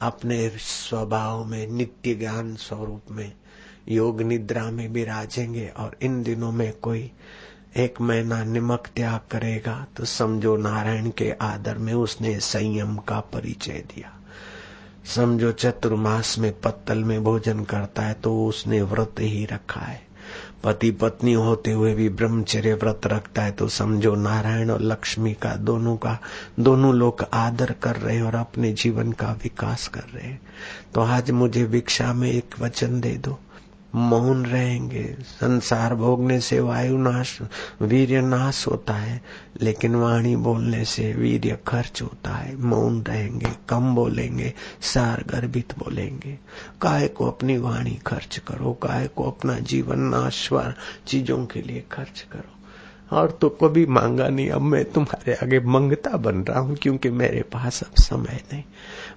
अपने 0.00 0.48
स्वभाव 0.58 1.44
में, 1.44 1.66
नित्य 1.66 2.14
ज्ञान 2.14 2.54
स्वरूप 2.56 3.10
में, 3.10 3.32
योग 3.88 4.22
निद्रा 4.22 4.70
में 4.70 4.88
विराजेंगे 4.88 5.66
और 5.76 5.96
इन 6.02 6.22
दिनों 6.22 6.52
में 6.52 6.72
कोई 6.72 7.10
एक 7.76 8.00
महीना 8.00 8.42
निमक 8.44 8.88
त्याग 8.96 9.20
करेगा 9.30 9.86
तो 9.96 10.04
समझो 10.04 10.56
नारायण 10.56 11.10
के 11.10 11.30
आदर 11.32 11.78
में 11.78 11.92
उसने 11.94 12.38
संयम 12.40 12.96
का 12.96 13.20
परिचय 13.20 13.84
दिया। 13.94 14.12
समझो 15.14 15.52
चतुर्मास 15.52 16.38
में 16.38 16.52
पत्तल 16.60 17.04
में 17.04 17.22
भोजन 17.24 17.64
करता 17.64 18.02
है 18.02 18.14
तो 18.14 18.46
उसने 18.46 18.82
व्रत 18.82 19.14
ही 19.20 19.44
रखा 19.44 19.80
है। 19.80 20.05
पति 20.64 20.90
पत्नी 20.90 21.32
होते 21.32 21.72
हुए 21.72 21.94
भी 21.94 22.08
ब्रह्मचर्य 22.08 22.74
व्रत 22.74 23.00
रखता 23.06 23.42
है 23.42 23.52
तो 23.52 23.68
समझो 23.68 24.14
नारायण 24.14 24.70
और 24.70 24.80
लक्ष्मी 24.80 25.34
का, 25.34 25.54
दोनों 25.54 25.96
का, 25.96 26.18
दोनों 26.60 26.94
लोग 26.94 27.26
आदर 27.32 27.74
कर 27.82 27.96
रहे 27.96 28.16
हैं 28.16 28.22
और 28.22 28.34
अपने 28.34 28.72
जीवन 28.72 29.12
का 29.12 29.32
विकास 29.32 29.88
कर 29.88 30.04
रहे 30.14 30.26
हैं। 30.26 30.40
तो 30.94 31.00
आज 31.00 31.30
मुझे 31.30 31.64
भिक्षा 31.64 32.12
में 32.12 32.32
एक 32.32 32.54
वचन 32.60 33.00
दे 33.00 33.16
दो। 33.16 33.38
मौन 33.96 34.46
रहेंगे। 34.46 35.16
संसार 35.22 35.94
भोगने 35.94 36.40
से 36.40 36.60
वायु 36.60 36.98
नाश, 36.98 37.38
वीर्य 37.82 38.20
नाश 38.20 38.66
होता 38.66 38.94
है, 38.94 39.22
लेकिन 39.62 39.94
वाणी 39.94 40.36
बोलने 40.36 40.84
से 40.84 41.12
वीर्य 41.12 41.58
खर्च 41.66 42.02
होता 42.02 42.30
है। 42.30 42.56
मौन 42.56 43.02
रहेंगे, 43.02 43.46
कम 43.68 43.94
बोलेंगे, 43.94 44.54
सार 44.80 45.24
गर्भित 45.28 45.78
बोलेंगे। 45.78 46.38
काय 46.82 47.08
को 47.08 47.26
अपनी 47.26 47.58
वाणी 47.58 47.98
खर्च 48.06 48.38
करो, 48.38 48.72
काय 48.72 49.06
को 49.06 49.24
अपना 49.24 49.58
जीवन 49.58 49.98
नाशवर 49.98 50.74
चीज़ों 51.06 51.46
के 51.46 51.62
लिए 51.62 51.84
खर्च 51.92 52.26
करो। 52.32 52.52
और 53.16 53.38
तो 53.40 53.48
कभी 53.48 53.86
मांगा 53.86 54.28
नहीं, 54.28 54.50
अब 54.50 54.62
मैं 54.62 54.84
तुम्हारे 54.84 55.34
आगे 55.34 55.60
मंगता 55.60 56.10
बन 56.10 56.40
रहा 56.40 56.60
हूँ, 56.60 56.76
क्योंकि 56.76 57.10
मेरे 57.10 57.42
पास 57.42 57.82
अब 57.82 58.02
समय 58.02 58.40
नहीं। 58.52 58.62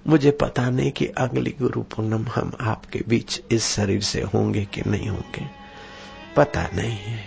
मुझे 0.06 0.30
पता 0.30 0.70
नहीं 0.70 0.92
कि 0.92 1.06
अगली 1.06 1.54
गुरु 1.62 1.82
पूनम 1.82 2.26
हम 2.34 2.52
आपके 2.60 3.00
बीच 3.08 3.42
इस 3.50 3.64
शरीर 3.64 4.02
से 4.02 4.22
होंगे 4.22 4.64
कि 4.64 4.82
नहीं 4.86 5.08
होंगे। 5.08 5.46
पता 6.36 6.68
नहीं 6.74 6.98
है। 6.98 7.24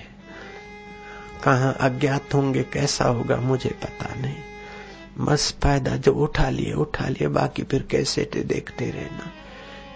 कहा 1.43 1.69
अज्ञात 1.69 2.33
होंगे, 2.33 2.63
कैसा 2.63 3.05
होगा, 3.05 3.37
मुझे 3.37 3.69
पता 3.69 4.15
नहीं। 4.15 4.35
बस 5.17 5.55
फ़ायदा 5.63 5.95
जो 5.95 6.13
उठा 6.13 6.49
लिए 6.49 6.73
उठा 6.73 7.07
लिए, 7.07 7.27
बाकी 7.27 7.63
फिर 7.63 7.87
कैसे 7.91 8.31
देखते 8.35 8.91
रहना। 8.91 9.31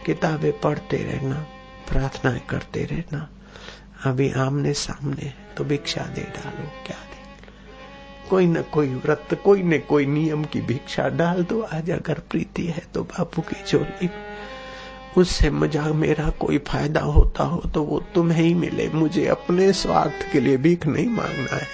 किताबें 0.06 0.60
पढ़ते 0.60 0.98
रहना, 0.98 1.36
प्रार्थनाएँ 1.90 2.40
करते 2.40 2.84
रहना। 2.84 3.30
अभी 4.06 4.32
आमने 4.32 4.74
सामने 4.74 5.34
तो 5.58 5.64
भिक्षा 5.64 6.02
दे 6.02 6.22
डालो, 6.22 6.68
क्या 6.88 6.98
दे 6.98 7.17
कोई 8.30 8.46
न 8.46 8.62
कोई 8.64 8.88
व्रत, 8.96 9.40
कोई 9.44 9.64
न 9.64 9.78
कोई 9.80 10.06
नियम 10.06 10.44
की 10.44 10.62
भिक्षा 10.62 11.08
डाल 11.12 11.44
दो। 11.44 11.62
आज 11.64 11.90
अगर 11.92 12.20
प्रीति 12.32 12.66
है 12.66 12.84
तो 12.94 13.04
बापू 13.04 13.42
की 13.42 13.64
चोली 13.64 14.10
उससे 15.18 15.50
मज़ा 15.52 15.92
मेरा 15.96 16.30
कोई 16.40 16.58
फ़ायदा 16.68 17.02
होता 17.02 17.44
हो 17.44 17.60
तो 17.74 17.84
वो 17.84 18.00
तुम्हें 18.16 18.44
ही 18.44 18.54
मिले। 18.54 18.88
मुझे 18.90 19.26
अपने 19.28 19.72
स्वार्थ 19.74 20.32
के 20.32 20.40
लिए 20.40 20.58
भीख 20.58 20.86
नहीं 20.88 21.08
मांगना 21.08 21.56
है। 21.56 21.68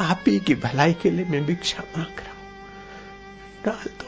आप 0.00 0.24
ही 0.26 0.38
की 0.40 0.54
भलाई 0.56 0.92
के 0.92 1.10
लिए 1.10 1.24
मैं 1.24 1.44
भिक्षा 1.46 1.82
मांग 1.96 2.18
रहा 2.18 2.30
हूँ। 2.30 3.64
डाल 3.64 3.90
दो। 3.90 4.06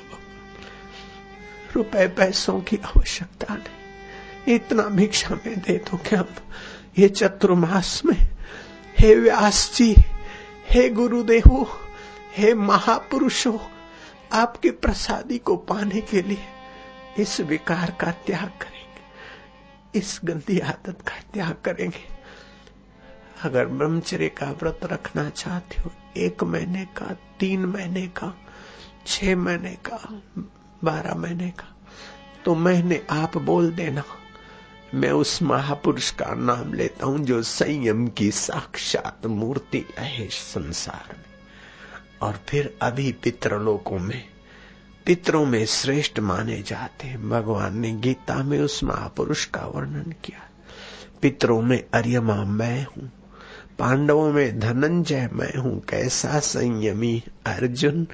रुपए 1.76 2.06
पैसों 2.08 2.60
की 2.60 2.76
आवश्यकता 2.86 3.54
नहीं। 3.54 4.54
इतना 4.54 4.82
भिक्षा 4.90 5.34
में 5.36 5.58
दे 5.58 5.76
दो 5.80 5.96
क्या? 6.06 6.24
ये 6.98 7.08
चतुर्मास 7.10 8.02
में, 8.06 8.28
हे 8.98 9.14
व्यास 9.14 9.70
जी 9.76 9.94
हे 10.72 10.88
गुरुदेव, 10.88 11.66
हे 12.36 12.52
महापुरुषों, 12.54 13.58
आपके 14.32 14.70
प्रसादी 14.70 15.38
को 15.38 15.56
पाने 15.56 16.00
के 16.00 16.22
लिए 16.22 16.44
इस 17.18 17.40
विकार 17.40 17.90
का 18.00 18.10
त्याग 18.26 18.48
करेंगे, 18.60 19.98
इस 19.98 20.20
गंदी 20.24 20.58
आदत 20.58 21.02
का 21.08 21.18
त्याग 21.32 21.56
करेंगे। 21.64 22.06
अगर 23.44 23.66
ब्रह्मचर्य 23.66 24.28
का 24.28 24.50
व्रत 24.52 24.80
रखना 24.84 25.28
चाहते 25.30 25.82
हो, 25.82 25.90
एक 26.16 26.44
महीने 26.44 26.84
का, 26.84 27.16
तीन 27.40 27.64
महीने 27.66 28.06
का, 28.06 28.34
छह 29.06 29.36
महीने 29.36 29.74
का, 29.88 30.22
बारह 30.84 31.14
महीने 31.14 31.50
का 31.50 31.76
तो 32.44 32.54
महीने 32.54 33.02
आप 33.10 33.36
बोल 33.36 33.72
देना। 33.72 34.04
मैं 34.94 35.10
उस 35.10 35.42
महापुरुष 35.42 36.10
का 36.10 36.34
नाम 36.34 36.74
लेता 36.74 37.06
हूँ 37.06 37.18
जो 37.18 37.42
संयम 37.42 38.08
की 38.08 38.30
साक्षात 38.30 39.26
मूर्ति 39.26 39.86
है 39.98 40.28
संसार 40.28 41.16
में। 41.16 41.24
और 42.22 42.40
फिर 42.48 42.76
अभी 42.82 43.12
पितृलोकों 43.12 43.98
में, 43.98 44.24
पितरों 45.06 45.46
में 45.46 45.66
श्रेष्ठ 45.66 46.20
माने 46.20 46.62
जाते 46.62 47.06
हैं। 47.06 47.30
भगवान 47.30 47.78
ने 47.78 47.92
गीता 47.92 48.42
में 48.42 48.60
उस 48.60 48.84
महापुरुष 48.84 49.44
का 49.44 49.66
वर्णन 49.66 50.14
किया। 50.24 50.50
पितरों 51.22 51.62
में 51.62 51.84
अर्यमा 51.94 52.44
मैं 52.44 52.84
हूँ, 52.84 53.12
पांडवों 53.78 54.32
में 54.32 54.60
धनंजय 54.60 55.28
मैं 55.32 55.58
हूँ, 55.58 55.80
कैसा 55.80 56.38
संयमी 56.38 57.24
अर्जुन 57.46 58.06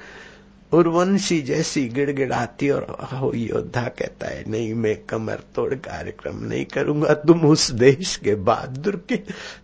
उर्वंशी 0.72 1.42
जैसी 1.42 1.88
गिड़गिड़ाती 1.88 2.70
और 2.70 2.84
हो 3.12 3.32
योद्धा 3.34 3.88
कहता 3.88 4.26
है, 4.26 4.50
नहीं, 4.50 4.74
मैं 4.74 5.04
कमर 5.04 5.42
तोड़ 5.54 5.74
कार्यक्रम 5.74 6.44
नहीं 6.44 6.64
करूँगा। 6.64 7.14
तुम 7.14 7.40
उस 7.40 7.70
देश 7.70 8.16
के 8.16 8.34
बहादुर 8.34 9.06
के 9.08 9.16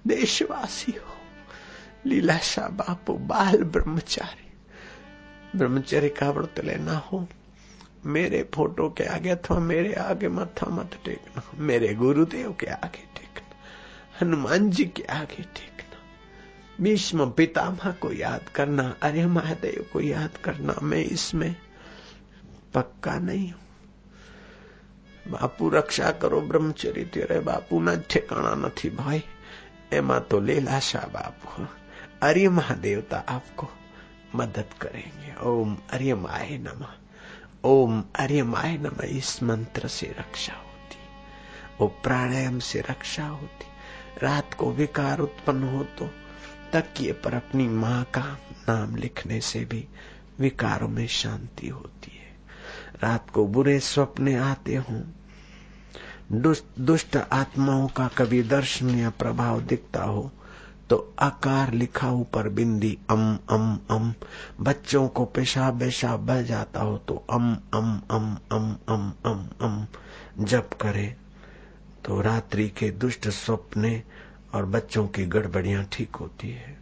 देशवासी 0.06 0.92
हो। 0.92 1.14
लीलाशाह 2.06 2.68
बापू, 2.68 3.12
बाल 3.12 3.62
ब्रह्मचारी। 3.62 4.52
ब्रह्मचर्य 5.58 6.08
का 6.08 6.30
व्रत 6.30 6.54
लेना 6.64 6.96
हो। 6.96 7.28
मेरे 8.06 8.48
फ़ोटो 8.54 8.88
के 8.88 9.04
आगे 9.04 9.30
अथवा 9.30 9.58
मेरे 9.58 9.92
आगे 9.94 10.28
मथा 10.28 10.70
मत 10.70 10.90
टेकना। 11.04 11.42
मेरे 11.54 11.94
गुरुदेव 11.94 12.52
के 12.60 12.66
आगे 12.66 12.98
टेकना। 12.98 13.56
हनुमान 14.22 14.70
जी 14.70 14.84
के 14.84 15.02
आगे 15.02 15.42
टेकना। 15.42 15.73
भीष्म 16.80 17.30
पितामह 17.30 17.90
को 17.92 18.12
याद 18.12 18.48
करना, 18.48 18.94
अरे 19.02 19.26
महादेव 19.26 19.84
को 19.92 20.00
याद 20.00 20.36
करना, 20.44 20.74
मैं 20.82 21.04
इसमें 21.04 21.54
पक्का 22.74 23.18
नहीं 23.18 23.50
हूँ। 23.50 23.60
बापू 25.30 25.68
रक्षा 25.68 26.10
करो 26.12 26.40
ब्रह्मचर्य 26.40 27.04
तेरे 27.04 27.38
बापू 27.40 27.80
ना 27.80 27.94
ठिकाना 28.10 28.54
नहीं 28.56 28.90
भाई, 28.96 29.22
एमा 29.92 30.18
तो 30.20 30.40
लेलाशा 30.40 31.00
बापू 31.14 31.66
अरे 32.22 32.48
महादेवता 32.48 33.18
आपको 33.28 33.68
मदद 34.34 34.74
करेंगे। 34.80 35.34
ओम 35.46 35.76
अर्य 35.92 36.14
माए 36.14 36.58
नम, 36.58 36.84
ओम 37.64 38.02
अर्य 38.16 38.42
माए 38.42 38.76
नम, 38.78 39.02
इस 39.02 39.42
मंत्र 39.42 39.88
से 39.88 40.06
रक्षा 40.18 40.52
होती 40.54 40.98
वो 41.80 41.86
प्राणायाम 42.02 42.58
से 42.60 42.80
रक्षा 42.80 43.26
होती। 43.26 43.66
रात 44.22 44.54
को 44.54 44.70
विकार 44.72 45.20
उत्पन्न 45.20 45.68
हो 45.68 45.82
तो 45.98 46.10
तकिए 46.74 47.12
पर 47.12 47.34
अपनी 47.34 47.68
माँ 47.68 48.02
का 48.04 48.38
नाम 48.68 48.96
लिखने 48.96 49.40
से 49.40 49.64
भी 49.64 49.84
विकारों 50.40 50.88
में 50.88 51.06
शांति 51.06 51.68
होती 51.68 52.12
है। 52.12 52.32
रात 53.02 53.30
को 53.30 53.46
बुरे 53.46 53.78
स्वप्न 53.80 54.36
आते 54.36 54.76
हों। 54.76 55.02
दुष्ट 56.80 57.16
आत्माओं 57.16 57.86
का 57.88 58.08
कभी 58.08 58.42
दर्शन 58.42 58.90
या 58.90 59.10
प्रभाव 59.10 59.60
दिखता 59.60 60.02
हो 60.02 60.32
तो 60.90 60.96
आकार 61.18 61.72
लिखा 61.72 62.10
ऊपर 62.10 62.48
बिंदी 62.48 62.98
अम 63.10 63.38
अम 63.50 63.78
अम। 63.90 64.14
बच्चों 64.60 65.08
को 65.08 65.24
पेशाब 65.24 65.80
पेशाब 65.80 66.20
बह 66.20 66.42
जाता 66.42 66.80
हो 66.80 66.96
तो 66.98 67.24
अम 67.30 67.54
अम 67.74 68.00
अम 68.10 68.36
अम 68.52 68.76
अम 68.88 69.12
अम 69.26 69.48
अम। 69.60 69.86
जप 70.40 70.70
करे 70.82 71.16
तो 72.04 72.20
रात्रि 72.20 72.68
के 72.68 72.90
दुष्ट 72.90 73.28
स्वप्ने 73.28 74.02
और 74.54 74.64
बच्चों 74.66 75.06
की 75.08 75.24
गड़बड़ियाँ 75.26 75.84
ठीक 75.92 76.16
होती 76.16 76.50
है। 76.50 76.76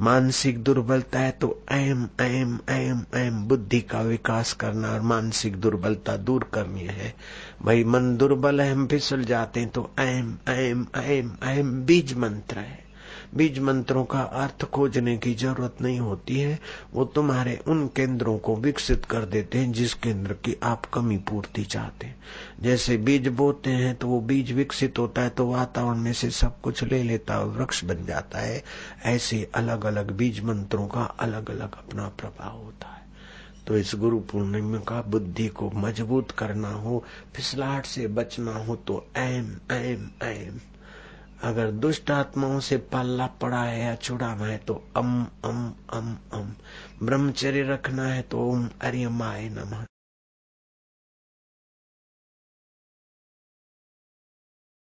मानसिक 0.00 0.62
दुर्बलता 0.64 1.18
है 1.18 1.30
तो 1.30 1.48
एम 1.72 2.06
एम 2.20 2.58
एम 2.70 3.04
एम 3.14 3.42
बुद्धि 3.48 3.80
का 3.80 4.00
विकास 4.00 4.52
करना 4.52 4.92
और 4.92 5.00
मानसिक 5.00 5.56
दुर्बलता 5.56 6.16
दूर 6.16 6.50
करनी 6.54 6.84
है। 6.84 7.14
भाई, 7.62 7.84
मन 7.84 8.16
दुर्बल 8.16 8.60
है, 8.60 8.70
हम 8.72 8.86
फिसल 8.86 9.24
जाते 9.24 9.60
हैं 9.60 9.68
तो 9.68 9.90
एम 10.00 10.36
एम 10.48 10.86
एम 10.96 11.36
एम 11.44 11.72
बीज 11.82 12.14
मंत्र 12.14 12.58
है। 12.58 12.89
बीज 13.34 13.58
मंत्रों 13.58 14.04
का 14.04 14.20
अर्थ 14.20 14.64
खोजने 14.64 15.16
की 15.16 15.34
ज़रूरत 15.34 15.76
नहीं 15.82 15.98
होती 16.00 16.38
है। 16.40 16.58
वो 16.94 17.04
तुम्हारे 17.04 17.58
उन 17.68 17.86
केंद्रों 17.86 18.36
को 18.38 18.56
विकसित 18.56 19.04
कर 19.04 19.24
देते 19.24 19.58
हैं 19.58 19.72
जिस 19.72 19.94
केंद्र 19.94 20.32
की 20.34 20.56
आप 20.62 20.86
कमी 20.86 21.16
पूर्ति 21.28 21.64
चाहते 21.64 22.06
हैं। 22.06 22.16
जैसे 22.62 22.96
बीज 22.96 23.28
बोते 23.28 23.70
हैं 23.70 23.94
तो 23.96 24.08
वो 24.08 24.20
बीज 24.20 24.52
विकसित 24.52 24.98
होता 24.98 25.22
है 25.22 25.30
तो 25.30 25.46
वातावरण 25.46 25.98
में 25.98 26.12
से 26.12 26.30
सब 26.30 26.60
कुछ 26.60 26.82
ले 26.84 27.02
लेता 27.02 27.34
है 27.34 27.44
वृक्ष 27.46 27.84
बन 27.84 28.04
जाता 28.06 28.38
है। 28.38 28.62
ऐसे 29.06 29.48
अलग 29.54 29.84
अलग 29.84 30.10
बीज 30.10 30.40
मंत्रों 30.44 30.86
का 30.86 31.02
अलग 31.20 31.50
अलग 31.50 31.78
अपना 31.78 32.08
प्रभाव 32.18 32.56
होता 32.56 32.88
है। 32.88 32.98
तो 33.66 33.76
इस 33.76 33.94
गुरु 33.94 34.18
पूर्णिमा 34.30 34.78
का 34.78 35.00
बुद्धि 35.02 35.46
को 35.48 35.70
मज़बूत 35.70 36.30
करना 36.30 36.72
हो, 36.72 37.02
फिसलाहट 37.34 37.86
से 37.86 38.06
बचना 38.08 38.56
हो 38.56 38.76
तो 38.76 39.04
एम 39.16 39.54
एम 39.72 40.08
एम 40.22 40.60
अगर 41.42 41.70
दुष्ट 41.70 42.10
आत्माओं 42.10 42.60
से 42.60 42.76
पल्ला 42.76 43.26
पड़ा 43.26 43.62
है 43.62 43.80
या 43.80 43.94
छुड़ाना 43.94 44.44
है 44.44 44.58
तो 44.58 44.74
अम 44.96 45.26
अम 45.44 45.72
अम 45.90 46.16
अम। 46.32 46.52
ब्रह्मचर्य 47.02 47.62
रखना 47.62 48.06
है 48.06 48.22
तो 48.22 48.40
ओम 48.40 48.68
अरियमाय 48.80 49.48
नमः। 49.48 49.84